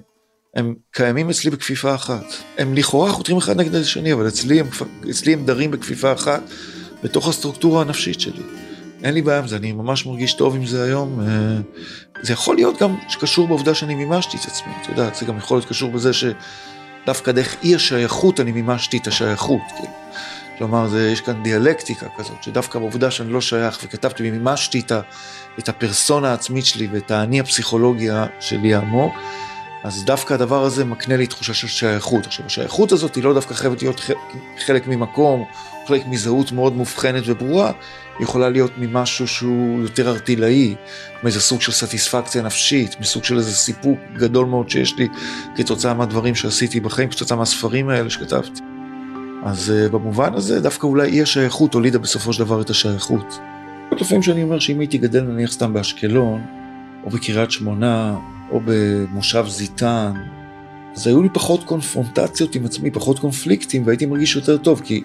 הם 0.56 0.74
קיימים 0.90 1.30
אצלי 1.30 1.50
בכפיפה 1.50 1.94
אחת. 1.94 2.24
הם 2.58 2.74
לכאורה 2.74 3.12
חותרים 3.12 3.38
אחד 3.38 3.56
נגד 3.56 3.74
השני, 3.74 4.12
אבל 4.12 4.28
אצלי 4.28 4.60
הם, 4.60 4.66
אצלי 5.10 5.32
הם 5.32 5.44
דרים 5.44 5.70
בכפיפה 5.70 6.12
אחת 6.12 6.42
בתוך 7.02 7.28
הסטרוקטורה 7.28 7.82
הנפשית 7.82 8.20
שלי. 8.20 8.42
אין 9.02 9.14
לי 9.14 9.22
בעיה 9.22 9.38
עם 9.38 9.48
זה, 9.48 9.56
אני 9.56 9.72
ממש 9.72 10.06
מרגיש 10.06 10.34
טוב 10.34 10.56
עם 10.56 10.66
זה 10.66 10.84
היום. 10.84 11.20
אה, 11.20 11.26
זה 12.22 12.32
יכול 12.32 12.56
להיות 12.56 12.82
גם 12.82 12.96
שקשור 13.08 13.48
בעובדה 13.48 13.74
שאני 13.74 13.94
מימשתי 13.94 14.36
את 14.36 14.44
עצמי, 14.44 14.72
את 14.82 14.88
יודעת, 14.88 15.14
זה 15.14 15.26
גם 15.26 15.36
יכול 15.36 15.56
להיות 15.56 15.68
קשור 15.68 15.90
בזה 15.90 16.10
שדווקא 16.12 17.32
דרך 17.32 17.56
אי 17.62 17.74
השייכות 17.74 18.40
אני 18.40 18.52
מימשתי 18.52 18.98
את 18.98 19.06
השייכות, 19.06 19.60
כאילו. 19.76 19.92
כלומר, 20.58 20.88
זה, 20.88 21.10
יש 21.12 21.20
כאן 21.20 21.42
דיאלקטיקה 21.42 22.06
כזאת, 22.16 22.42
שדווקא 22.42 22.78
בעובדה 22.78 23.10
שאני 23.10 23.32
לא 23.32 23.40
שייך 23.40 23.78
וכתבתי 23.84 24.22
ומימשתי 24.28 24.80
את, 24.80 24.92
את 25.58 25.68
הפרסונה 25.68 26.30
העצמית 26.30 26.64
שלי 26.64 26.88
ואת 26.92 27.10
האני 27.10 27.40
הפסיכולוגיה 27.40 28.26
שלי 28.40 28.74
העמוק, 28.74 29.14
אז 29.84 30.04
דווקא 30.04 30.34
הדבר 30.34 30.64
הזה 30.64 30.84
מקנה 30.84 31.16
לי 31.16 31.26
תחושה 31.26 31.54
של 31.54 31.68
שייכות. 31.68 32.26
עכשיו, 32.26 32.46
השייכות 32.46 32.92
הזאת 32.92 33.14
היא 33.14 33.24
לא 33.24 33.34
דווקא 33.34 33.54
חייבת 33.54 33.82
להיות 33.82 34.00
חלק 34.66 34.86
ממקום, 34.86 35.44
חלק 35.88 36.06
מזהות 36.06 36.52
מאוד 36.52 36.76
מובחנת 36.76 37.22
וברורה, 37.26 37.72
היא 38.18 38.24
יכולה 38.24 38.50
להיות 38.50 38.70
ממשהו 38.78 39.28
שהוא 39.28 39.82
יותר 39.82 40.08
ארטילאי, 40.08 40.74
מאיזה 41.22 41.40
סוג 41.40 41.60
של 41.60 41.72
סטיספקציה 41.72 42.42
נפשית, 42.42 43.00
מסוג 43.00 43.24
של 43.24 43.36
איזה 43.36 43.52
סיפוק 43.52 43.98
גדול 44.16 44.46
מאוד 44.46 44.70
שיש 44.70 44.96
לי 44.96 45.08
כתוצאה 45.56 45.94
מהדברים 45.94 46.34
שעשיתי 46.34 46.80
בחיים, 46.80 47.08
כתוצאה 47.08 47.36
מהספרים 47.36 47.88
האלה 47.88 48.10
שכתבתי. 48.10 48.60
אז 49.44 49.72
uh, 49.86 49.92
במובן 49.92 50.34
הזה 50.34 50.60
דווקא 50.60 50.86
אולי 50.86 51.08
אי 51.08 51.22
השייכות 51.22 51.74
הולידה 51.74 51.98
בסופו 51.98 52.32
של 52.32 52.44
דבר 52.44 52.60
את 52.60 52.70
השייכות. 52.70 53.38
לפעמים 53.92 54.22
שאני 54.22 54.42
אומר 54.42 54.58
שאם 54.58 54.80
הייתי 54.80 54.98
גדל 54.98 55.20
נניח 55.20 55.52
סתם 55.52 55.72
באשקלון, 55.72 56.46
או 57.04 57.10
בקריית 57.10 57.50
שמונה, 57.50 58.16
או 58.50 58.60
במושב 58.64 59.44
זיתן, 59.48 60.12
אז 60.96 61.06
היו 61.06 61.22
לי 61.22 61.28
פחות 61.28 61.64
קונפרונטציות 61.64 62.54
עם 62.54 62.64
עצמי, 62.64 62.90
פחות 62.90 63.18
קונפליקטים, 63.18 63.86
והייתי 63.86 64.06
מרגיש 64.06 64.36
יותר 64.36 64.56
טוב, 64.56 64.80
כי 64.84 65.02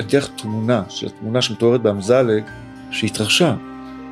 אתן 0.00 0.18
לך 0.18 0.28
תמונה, 0.36 0.82
של 0.88 1.06
התמונה 1.06 1.42
שמתוארת 1.42 1.82
באמזלג, 1.82 2.42
שהתרחשה. 2.90 3.54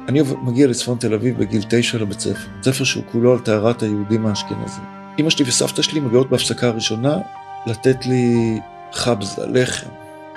אני 0.09 0.21
מגיע 0.43 0.67
לצפון 0.67 0.99
תל 0.99 1.15
אביב 1.15 1.39
בגיל 1.39 1.63
תשע 1.69 1.99
לבית 1.99 2.21
ספר, 2.21 2.49
בית 2.55 2.65
ספר 2.65 2.85
שהוא 2.85 3.03
כולו 3.13 3.33
על 3.33 3.39
טהרת 3.39 3.83
היהודים 3.83 4.27
האשכנזים. 4.27 4.85
אמא 5.19 5.31
שלי 5.31 5.45
וסבתא 5.49 5.83
שלי 5.83 6.01
מגיעות 6.01 6.31
בהפסקה 6.31 6.69
הראשונה 6.69 7.17
לתת 7.67 8.07
לי 8.07 8.59
خبزة, 8.93 9.47
לחם, 9.47 9.91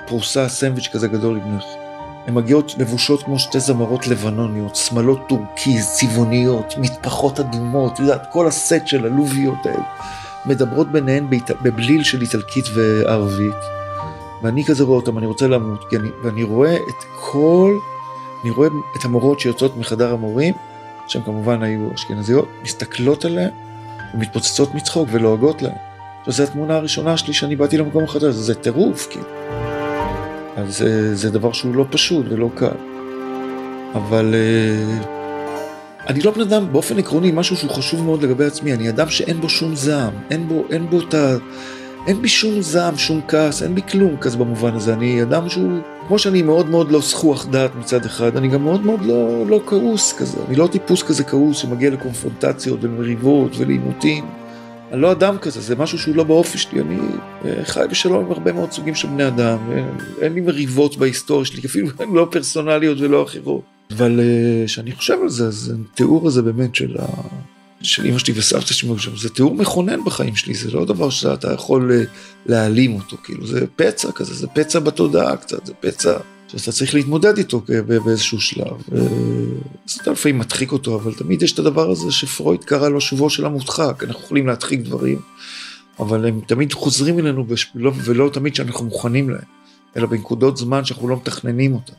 פרוסה, 0.06 0.48
סנדוויץ' 0.48 0.88
כזה 0.92 1.08
גדול 1.08 1.36
עם 1.36 1.56
לחם. 1.56 1.81
הן 2.26 2.34
מגיעות 2.34 2.74
לבושות 2.78 3.22
כמו 3.22 3.38
שתי 3.38 3.60
זמרות 3.60 4.06
לבנוניות, 4.06 4.76
שמלות 4.76 5.20
טורקיז, 5.28 5.88
צבעוניות, 5.88 6.74
מטפחות 6.78 7.40
אדומות, 7.40 7.98
יודעת, 7.98 8.32
כל 8.32 8.46
הסט 8.46 8.86
של 8.86 9.04
הלוביות 9.04 9.66
האלה. 9.66 9.84
מדברות 10.46 10.92
ביניהן 10.92 11.26
בבליל 11.62 12.02
של 12.02 12.20
איטלקית 12.20 12.64
וערבית. 12.74 13.54
ואני 14.42 14.64
כזה 14.64 14.84
רואה 14.84 14.96
אותם, 14.96 15.18
אני 15.18 15.26
רוצה 15.26 15.48
למות, 15.48 15.84
אני, 15.94 16.08
ואני 16.24 16.42
רואה 16.42 16.76
את 16.76 17.04
כל, 17.14 17.78
אני 18.42 18.50
רואה 18.50 18.68
את 19.00 19.04
המורות 19.04 19.40
שיוצאות 19.40 19.76
מחדר 19.76 20.12
המורים, 20.12 20.54
שהן 21.08 21.22
כמובן 21.22 21.62
היו 21.62 21.94
אשכנזיות, 21.94 22.48
מסתכלות 22.62 23.24
עליהן 23.24 23.50
ומתפוצצות 24.14 24.74
מצחוק 24.74 25.08
ולועגות 25.12 25.62
להן. 25.62 25.74
זו 26.26 26.42
התמונה 26.42 26.76
הראשונה 26.76 27.16
שלי 27.16 27.32
שאני 27.32 27.56
באתי 27.56 27.78
למקום 27.78 28.04
החדש, 28.04 28.34
זה 28.34 28.54
טירוף, 28.54 29.06
כאילו. 29.10 29.71
אז 30.56 30.78
זה, 30.78 31.14
זה 31.14 31.30
דבר 31.30 31.52
שהוא 31.52 31.74
לא 31.74 31.84
פשוט 31.90 32.26
ולא 32.28 32.50
קל. 32.54 32.76
אבל 33.94 34.34
uh, 34.34 35.06
אני 36.08 36.20
לא 36.20 36.30
בן 36.30 36.40
אדם, 36.40 36.72
באופן 36.72 36.98
עקרוני, 36.98 37.30
משהו 37.34 37.56
שהוא 37.56 37.70
חשוב 37.70 38.04
מאוד 38.04 38.22
לגבי 38.22 38.44
עצמי, 38.44 38.72
אני 38.72 38.88
אדם 38.88 39.08
שאין 39.08 39.40
בו 39.40 39.48
שום 39.48 39.74
זעם, 39.74 40.12
אין 40.30 40.48
בו, 40.48 40.64
אין 40.70 40.90
בו 40.90 41.00
את 41.00 41.14
ה... 41.14 41.36
אין 42.06 42.22
בי 42.22 42.28
שום 42.28 42.60
זעם, 42.60 42.96
שום 42.96 43.20
כעס, 43.28 43.62
אין 43.62 43.74
בי 43.74 43.82
כלום 43.82 44.16
כזה 44.16 44.36
במובן 44.36 44.74
הזה, 44.74 44.92
אני 44.92 45.22
אדם 45.22 45.48
שהוא, 45.48 45.78
כמו 46.08 46.18
שאני 46.18 46.42
מאוד 46.42 46.68
מאוד 46.68 46.92
לא 46.92 47.00
זכוח 47.00 47.46
דעת 47.46 47.70
מצד 47.74 48.04
אחד, 48.04 48.36
אני 48.36 48.48
גם 48.48 48.64
מאוד 48.64 48.86
מאוד 48.86 49.04
לא, 49.04 49.46
לא 49.46 49.60
כעוס 49.66 50.12
כזה, 50.12 50.38
אני 50.48 50.56
לא 50.56 50.66
טיפוס 50.66 51.02
כזה 51.02 51.24
כעוס 51.24 51.56
שמגיע 51.56 51.90
לקונפרונטציות 51.90 52.84
ולמריבות 52.84 53.52
ולעימותים. 53.58 54.41
אני 54.92 55.00
לא 55.00 55.12
אדם 55.12 55.38
כזה, 55.38 55.60
זה 55.60 55.76
משהו 55.76 55.98
שהוא 55.98 56.16
לא 56.16 56.24
באופי 56.24 56.58
שלי, 56.58 56.80
אני 56.80 56.98
אה, 57.44 57.64
חי 57.64 57.84
בשלום 57.90 58.24
עם 58.24 58.32
הרבה 58.32 58.52
מאוד 58.52 58.72
סוגים 58.72 58.94
של 58.94 59.08
בני 59.08 59.26
אדם, 59.26 59.58
אה, 59.72 59.84
אין 60.20 60.32
לי 60.32 60.40
מריבות 60.40 60.96
בהיסטוריה 60.96 61.44
שלי, 61.44 61.60
אפילו 61.68 61.88
לא 62.14 62.28
פרסונליות 62.30 63.00
ולא 63.00 63.22
אחרות. 63.22 63.62
אבל 63.96 64.20
כשאני 64.66 64.90
אה, 64.90 64.96
חושב 64.96 65.18
על 65.22 65.28
זה, 65.28 65.46
אז 65.46 65.74
התיאור 65.92 66.26
הזה 66.28 66.42
באמת 66.42 66.74
של, 66.74 66.96
ה... 66.98 67.06
של 67.82 68.06
אמא 68.06 68.18
שלי 68.18 68.34
וסבתא 68.36 68.74
שלי, 68.74 68.90
זה 69.16 69.28
תיאור 69.28 69.54
מכונן 69.54 70.04
בחיים 70.04 70.36
שלי, 70.36 70.54
זה 70.54 70.70
לא 70.70 70.84
דבר 70.84 71.10
שאתה 71.10 71.52
יכול 71.52 71.92
להעלים 72.46 72.94
אותו, 72.94 73.16
כאילו 73.24 73.46
זה 73.46 73.66
פצע 73.76 74.12
כזה, 74.12 74.34
זה 74.34 74.46
פצע 74.46 74.78
בתודעה 74.78 75.36
קצת, 75.36 75.66
זה 75.66 75.72
פצע 75.80 76.18
שאתה 76.58 76.72
צריך 76.72 76.94
להתמודד 76.94 77.38
איתו 77.38 77.62
באיזשהו 78.04 78.40
שלב. 78.40 78.82
אז 79.86 79.98
אתה 80.02 80.10
לפעמים 80.10 80.38
מדחיק 80.38 80.72
אותו, 80.72 80.94
אבל 80.94 81.14
תמיד 81.14 81.42
יש 81.42 81.52
את 81.52 81.58
הדבר 81.58 81.90
הזה 81.90 82.12
שפרויד 82.12 82.64
קרא 82.64 82.88
לו 82.88 83.00
שובו 83.00 83.30
של 83.30 83.46
המודחק, 83.46 84.04
אנחנו 84.04 84.24
יכולים 84.24 84.46
להדחיק 84.46 84.80
דברים, 84.80 85.18
אבל 85.98 86.26
הם 86.26 86.40
תמיד 86.46 86.72
חוזרים 86.72 87.18
אלינו 87.18 87.46
ולא, 87.74 87.92
ולא 88.04 88.30
תמיד 88.32 88.54
שאנחנו 88.54 88.84
מוכנים 88.84 89.30
להם, 89.30 89.44
אלא 89.96 90.06
בנקודות 90.06 90.56
זמן 90.56 90.84
שאנחנו 90.84 91.08
לא 91.08 91.16
מתכננים 91.16 91.74
אותם. 91.74 91.94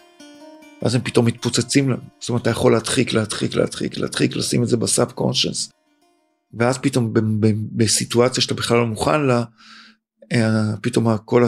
ואז 0.82 0.96
הם 0.96 1.02
פתאום 1.02 1.26
מתפוצצים 1.26 1.90
לנו. 1.90 2.02
זאת 2.20 2.30
אומרת, 2.30 2.42
אתה 2.42 2.50
יכול 2.50 2.72
להדחיק, 2.72 3.14
להדחיק, 3.14 3.56
להדחיק, 3.56 3.98
להדחיק, 3.98 4.36
לשים 4.36 4.64
את 4.64 4.68
זה 4.68 4.78
בסאב 4.78 5.12
קונשנס. 5.12 5.70
ואז 6.54 6.78
פתאום 6.78 7.14
בסיטואציה 7.72 8.44
שאתה 8.44 8.54
בכלל 8.54 8.78
לא 8.78 8.86
מוכן 8.86 9.22
לה, 9.22 9.44
אה, 10.34 10.74
פתאום 10.82 11.18
כל 11.26 11.44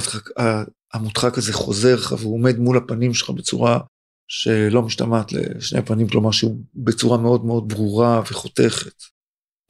המודחק 0.94 1.38
הזה 1.38 1.54
חוזר 1.54 1.96
לך 1.96 2.16
והוא 2.20 2.34
עומד 2.34 2.58
מול 2.58 2.78
הפנים 2.78 3.14
שלך 3.14 3.30
בצורה 3.30 3.80
שלא 4.28 4.82
משתמעת 4.82 5.32
לשני 5.32 5.82
פנים, 5.82 6.08
כלומר 6.08 6.32
שהוא 6.32 6.56
בצורה 6.76 7.18
מאוד 7.18 7.46
מאוד 7.46 7.70
ברורה 7.70 8.20
וחותכת. 8.20 9.04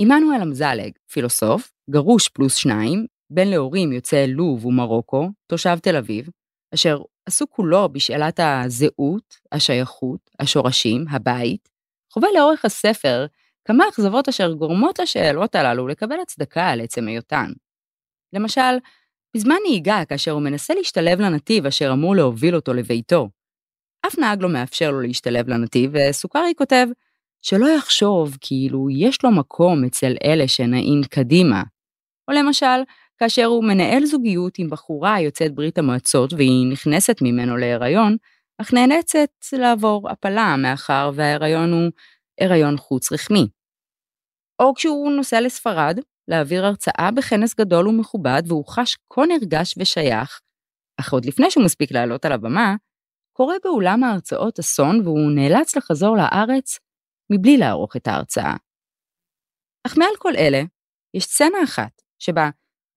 עמנואל 0.01 0.41
אמזלג, 0.41 0.91
פילוסוף, 1.11 1.71
גרוש 1.89 2.29
פלוס 2.29 2.55
שניים, 2.55 3.05
בן 3.29 3.47
להורים 3.47 3.93
יוצאי 3.93 4.27
לוב 4.27 4.65
ומרוקו, 4.65 5.29
תושב 5.47 5.77
תל 5.81 5.95
אביב, 5.95 6.29
אשר 6.73 7.01
עסוק 7.25 7.49
כולו 7.51 7.89
בשאלת 7.89 8.39
הזהות, 8.43 9.35
השייכות, 9.51 10.29
השורשים, 10.39 11.05
הבית, 11.09 11.69
חווה 12.13 12.29
לאורך 12.35 12.65
הספר 12.65 13.25
כמה 13.67 13.83
אכזבות 13.89 14.29
אשר 14.29 14.53
גורמות 14.53 14.99
לשאלות 14.99 15.55
הללו 15.55 15.87
לקבל 15.87 16.19
הצדקה 16.21 16.67
על 16.67 16.81
עצם 16.81 17.07
היותן. 17.07 17.51
למשל, 18.33 18.77
בזמן 19.35 19.55
נהיגה, 19.67 20.05
כאשר 20.05 20.31
הוא 20.31 20.41
מנסה 20.41 20.73
להשתלב 20.73 21.19
לנתיב 21.19 21.65
אשר 21.65 21.91
אמור 21.93 22.15
להוביל 22.15 22.55
אותו 22.55 22.73
לביתו. 22.73 23.29
אף 24.07 24.19
נהג 24.19 24.41
לא 24.41 24.49
מאפשר 24.49 24.91
לו 24.91 25.01
להשתלב 25.01 25.49
לנתיב, 25.49 25.91
וסוכרי 25.93 26.53
כותב 26.57 26.87
שלא 27.41 27.67
יחשוב 27.77 28.37
כאילו 28.41 28.89
יש 28.89 29.23
לו 29.23 29.31
מקום 29.31 29.83
אצל 29.85 30.13
אלה 30.23 30.47
שנעים 30.47 31.01
קדימה. 31.09 31.63
או 32.27 32.33
למשל, 32.33 32.81
כאשר 33.17 33.45
הוא 33.45 33.63
מנהל 33.63 34.05
זוגיות 34.05 34.59
עם 34.59 34.69
בחורה 34.69 35.21
יוצאת 35.21 35.55
ברית 35.55 35.77
המועצות 35.77 36.33
והיא 36.33 36.71
נכנסת 36.71 37.17
ממנו 37.21 37.57
להיריון, 37.57 38.17
אך 38.61 38.73
נאלצת 38.73 39.29
לעבור 39.53 40.09
הפלה 40.09 40.55
מאחר 40.57 41.11
וההיריון 41.15 41.71
הוא 41.71 41.91
הריון 42.41 42.77
חוץ 42.77 43.11
רחמי. 43.11 43.47
או 44.61 44.73
כשהוא 44.75 45.11
נוסע 45.11 45.41
לספרד, 45.41 45.99
להעביר 46.27 46.65
הרצאה 46.65 47.09
בכנס 47.15 47.55
גדול 47.55 47.87
ומכובד 47.87 48.43
והוא 48.47 48.65
חש 48.67 48.97
כה 49.13 49.21
נרגש 49.25 49.75
ושייך, 49.77 50.41
אך 50.99 51.13
עוד 51.13 51.25
לפני 51.25 51.51
שהוא 51.51 51.65
מספיק 51.65 51.91
לעלות 51.91 52.25
על 52.25 52.31
הבמה, 52.31 52.75
קורה 53.37 53.55
באולם 53.63 54.03
ההרצאות 54.03 54.59
אסון 54.59 55.01
והוא 55.01 55.31
נאלץ 55.35 55.75
לחזור 55.75 56.17
לארץ 56.17 56.79
מבלי 57.31 57.57
לערוך 57.57 57.95
את 57.95 58.07
ההרצאה. 58.07 58.55
אך 59.87 59.97
מעל 59.97 60.15
כל 60.19 60.35
אלה, 60.35 60.61
יש 61.13 61.23
סצנה 61.23 61.63
אחת 61.63 62.01
שבה 62.19 62.49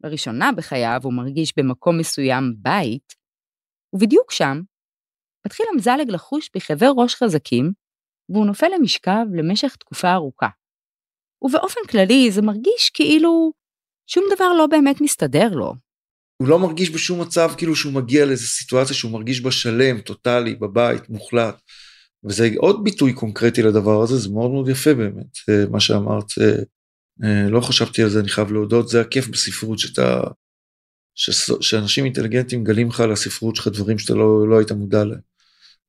לראשונה 0.05 0.51
בחייו 0.57 1.01
הוא 1.05 1.13
מרגיש 1.13 1.53
במקום 1.57 1.99
מסוים 1.99 2.55
בית, 2.57 3.15
ובדיוק 3.95 4.33
שם 4.33 4.61
מתחיל 5.47 5.67
אמזלג 5.75 6.11
לחוש 6.11 6.51
בכאבי 6.57 6.87
ראש 6.97 7.15
חזקים, 7.15 7.73
והוא 8.29 8.47
נופל 8.47 8.67
למשכב 8.79 9.27
למשך 9.35 9.77
תקופה 9.77 10.13
ארוכה. 10.13 10.49
ובאופן 11.43 11.81
כללי 11.91 12.31
זה 12.31 12.43
מרגיש 12.43 12.91
כאילו 12.95 13.53
שום 14.07 14.25
דבר 14.37 14.53
לא 14.59 14.67
באמת 14.67 15.01
מסתדר 15.01 15.49
לו. 15.49 15.75
הוא 16.43 16.49
לא 16.49 16.59
מרגיש 16.59 16.91
בשום 16.91 17.21
מצב 17.21 17.51
כאילו 17.57 17.77
שהוא 17.77 17.93
מגיע 17.93 18.27
לאיזו 18.27 18.47
סיטואציה 18.47 18.95
שהוא 18.95 19.13
מרגיש 19.13 19.41
בה 19.41 19.51
שלם, 19.51 20.01
טוטאלי, 20.01 20.55
בבית, 20.55 21.11
מוחלט. 21.11 21.61
וזה 22.25 22.51
עוד 22.57 22.85
ביטוי 22.85 23.13
קונקרטי 23.13 23.63
לדבר 23.63 24.03
הזה, 24.03 24.17
זה 24.17 24.29
מאוד 24.29 24.51
מאוד 24.51 24.69
יפה 24.69 24.95
באמת, 24.95 25.39
אה, 25.49 25.65
מה 25.71 25.81
שאמרת. 25.81 26.25
אה, 26.41 26.63
אה, 27.25 27.51
לא 27.51 27.61
חשבתי 27.61 28.03
על 28.03 28.09
זה, 28.09 28.21
אני 28.21 28.29
חייב 28.29 28.53
להודות, 28.53 28.89
זה 28.89 29.01
הכיף 29.01 29.29
בספרות 29.29 29.79
שאתה, 29.79 30.21
שאנשים 31.61 32.05
אינטליגנטים 32.05 32.65
גלים 32.65 32.89
לך 32.89 33.01
על 33.01 33.13
הספרות 33.13 33.57
שלך 33.57 33.69
דברים 33.69 33.99
שאתה 33.99 34.15
לא, 34.15 34.49
לא 34.49 34.59
היית 34.59 34.73
מודע 34.73 35.05
להם. 35.05 35.21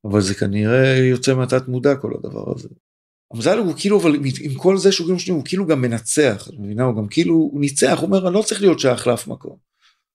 אבל 0.04 0.20
זה 0.20 0.34
כנראה 0.34 0.96
יוצא 0.96 1.34
מהתת 1.34 1.68
מודע 1.68 1.94
כל 1.94 2.12
הדבר 2.18 2.52
הזה. 2.54 2.68
המזל 3.32 3.58
הוא 3.58 3.74
כאילו, 3.76 4.00
אבל 4.00 4.14
עם 4.40 4.54
כל 4.54 4.78
זה 4.78 4.92
שהוא, 4.92 5.16
הוא 5.28 5.44
כאילו 5.44 5.66
גם 5.66 5.80
מנצח, 5.80 6.48
את 6.48 6.54
מבינה? 6.58 6.84
הוא 6.84 6.96
גם 6.96 7.08
כאילו, 7.08 7.34
הוא 7.34 7.60
ניצח, 7.60 7.98
הוא 7.98 8.06
אומר, 8.06 8.26
אני 8.26 8.34
לא 8.34 8.42
צריך 8.42 8.60
להיות 8.60 8.80
שייך 8.80 9.06
לאף 9.06 9.26
מקום. 9.26 9.56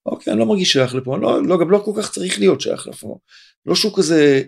אוקיי, 0.06 0.34
אני 0.34 0.40
לא 0.40 0.46
מרגיש 0.46 0.72
שייך 0.72 0.96
לפה, 0.96 1.18
לא, 1.18 1.44
לא, 1.44 1.60
גם 1.60 1.72
לא 1.72 1.82
כל 1.86 1.92
כך 1.98 2.12
צריך 2.12 2.40
להיות 2.40 2.62
שייך 2.62 2.88
לפה. 2.88 3.20
לא 3.66 3.76
שהוא 3.76 3.98
כזה, 3.98 4.44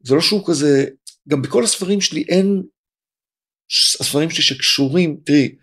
זה 0.00 0.14
לא 0.14 0.20
שהוא 0.20 0.46
כזה, 0.46 0.86
גם 1.28 1.42
בכל 1.42 1.64
הספרים 1.64 2.00
שלי 2.00 2.24
אין, 2.28 2.62
הספרים 4.00 4.30
שלי 4.30 4.42
שקשורים, 4.42 5.16
תראי, 5.24 5.54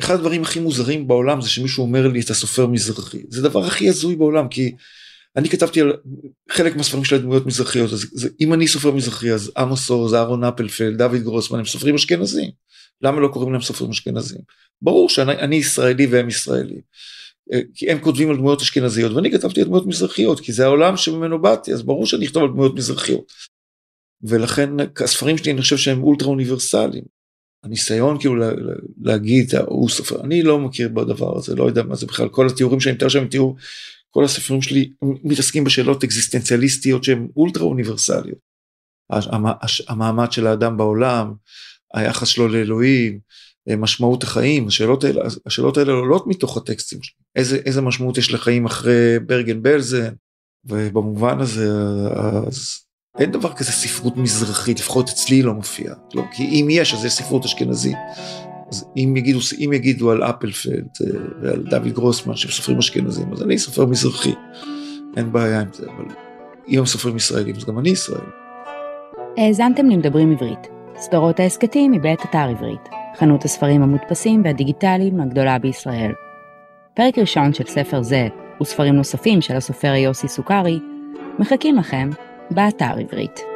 אחד 0.00 0.14
הדברים 0.14 0.42
הכי 0.42 0.60
מוזרים 0.60 1.08
בעולם 1.08 1.40
זה 1.40 1.48
שמישהו 1.48 1.82
אומר 1.82 2.08
לי 2.08 2.20
אתה 2.20 2.34
סופר 2.34 2.66
מזרחי, 2.66 3.22
זה 3.28 3.40
הדבר 3.40 3.66
הכי 3.66 3.88
הזוי 3.88 4.16
בעולם, 4.16 4.48
כי 4.48 4.74
אני 5.36 5.48
כתבתי 5.48 5.80
על 5.80 5.92
חלק 6.50 6.76
מהספרים 6.76 7.04
של 7.04 7.16
הדמויות 7.16 7.46
מזרחיות, 7.46 7.92
אז 7.92 8.06
זה, 8.12 8.28
אם 8.40 8.54
אני 8.54 8.68
סופר 8.68 8.90
מזרחי 8.90 9.32
אז 9.32 9.52
עמוס 9.56 9.90
אורז, 9.90 10.14
אהרון 10.14 10.44
אפלפלד, 10.44 10.98
דוד 10.98 11.22
גרוסמן, 11.22 11.58
הם 11.58 11.64
סופרים 11.64 11.94
אשכנזים. 11.94 12.50
למה 13.02 13.20
לא 13.20 13.28
קוראים 13.28 13.52
להם 13.52 13.62
סופרים 13.62 13.90
אשכנזים? 13.90 14.40
ברור 14.82 15.08
שאני 15.08 15.56
ישראלי 15.56 16.06
והם 16.06 16.28
ישראלים. 16.28 16.80
אה, 17.52 17.60
כי 17.74 17.90
הם 17.90 17.98
כותבים 18.00 18.30
על 18.30 18.36
דמויות 18.36 18.60
אשכנזיות 18.60 19.12
ואני 19.12 19.30
כתבתי 19.32 19.60
על 19.60 19.66
דמויות 19.66 19.86
מזרחיות 19.86 20.40
כי 20.40 20.52
זה 20.52 20.64
העולם 20.64 20.96
שממנו 20.96 21.42
באתי 21.42 21.72
אז 21.72 21.82
ברור 21.82 22.06
שאני 22.06 22.26
אכתוב 22.26 22.42
על 22.42 22.48
דמויות 22.48 22.74
מזרחיות. 22.74 23.32
ולכן 24.22 24.70
הספרים 25.04 25.38
שלי 25.38 25.52
אני 25.52 25.60
חושב 25.60 25.76
שהם 25.76 26.02
אולטרה 26.02 26.28
אוניברסליים. 26.28 27.04
הניסיון 27.64 28.18
כאילו 28.18 28.34
להגיד 29.00 29.54
הוא 29.66 29.88
סופר 29.88 30.20
אני 30.24 30.42
לא 30.42 30.58
מכיר 30.58 30.88
בדבר 30.88 31.38
הזה 31.38 31.54
לא 31.54 31.64
יודע 31.64 31.82
מה 31.82 31.94
זה 31.94 32.06
בכלל 32.06 32.28
כל 32.28 32.46
התיאורים 32.46 32.80
שאני 32.80 32.94
מתאר 32.94 33.08
שם 33.08 33.28
תיאור 33.28 33.56
כל 34.14 34.24
הספרים 34.24 34.62
שלי 34.62 34.92
מתעסקים 35.02 35.64
בשאלות 35.64 36.04
אקזיסטנציאליסטיות 36.04 37.04
שהן 37.04 37.28
אולטרה 37.36 37.64
אוניברסליות. 37.64 38.38
המעמד 39.88 40.32
של 40.32 40.46
האדם 40.46 40.76
בעולם, 40.76 41.32
היחס 41.94 42.28
שלו 42.28 42.48
לאלוהים, 42.48 43.18
משמעות 43.68 44.22
החיים, 44.22 44.68
השאלות 44.68 45.04
האלה, 45.04 45.22
השאלות 45.46 45.76
האלה 45.76 45.92
עולות 45.92 46.26
מתוך 46.26 46.56
הטקסטים 46.56 47.02
שלי. 47.02 47.14
איזה, 47.36 47.56
איזה 47.56 47.80
משמעות 47.80 48.18
יש 48.18 48.32
לחיים 48.32 48.66
אחרי 48.66 49.18
ברגן 49.26 49.62
בלזן, 49.62 50.12
ובמובן 50.64 51.40
הזה 51.40 51.68
אז 52.46 52.82
אין 53.18 53.32
דבר 53.32 53.52
כזה 53.52 53.72
ספרות 53.72 54.16
מזרחית, 54.16 54.80
לפחות 54.80 55.08
אצלי 55.08 55.42
לא 55.42 55.54
מופיע. 55.54 55.94
לא, 56.14 56.22
כי 56.36 56.42
אם 56.42 56.68
יש 56.70 56.94
אז 56.94 57.04
יש 57.04 57.12
ספרות 57.12 57.44
אשכנזית. 57.44 57.96
אז 58.72 58.84
אם 58.96 59.16
יגידו, 59.16 59.38
אם 59.64 59.72
יגידו 59.72 60.10
על 60.10 60.22
אפלפלד 60.22 60.88
אה, 61.06 61.20
ועל 61.42 61.62
דוד 61.70 61.88
גרוסמן 61.88 62.36
שהם 62.36 62.50
סופרים 62.50 62.78
אשכנזים, 62.78 63.32
אז 63.32 63.42
אני 63.42 63.58
סופר 63.58 63.86
מזרחי, 63.86 64.34
אין 65.16 65.32
בעיה 65.32 65.60
עם 65.60 65.68
זה, 65.72 65.86
אבל 65.86 66.04
אם 66.68 66.78
הם 66.78 66.86
סופרים 66.86 67.16
ישראלים 67.16 67.56
אז 67.56 67.64
גם 67.64 67.78
אני 67.78 67.90
ישראלי. 67.90 68.30
האזנתם 69.36 69.86
למדברים 69.86 70.32
עברית, 70.32 70.68
סדרות 70.96 71.40
ההסכתים 71.40 71.92
מבית 71.92 72.20
אתר 72.24 72.48
עברית, 72.50 72.88
חנות 73.18 73.44
הספרים 73.44 73.82
המודפסים 73.82 74.42
והדיגיטליים 74.44 75.20
הגדולה 75.20 75.58
בישראל. 75.58 76.12
פרק 76.94 77.18
ראשון 77.18 77.54
של 77.54 77.64
ספר 77.66 78.02
זה, 78.02 78.28
וספרים 78.62 78.94
נוספים 78.94 79.40
של 79.40 79.56
הסופר 79.56 79.94
יוסי 79.94 80.28
סוכרי, 80.28 80.78
מחכים 81.38 81.76
לכם 81.76 82.10
באתר 82.50 82.98
עברית. 82.98 83.51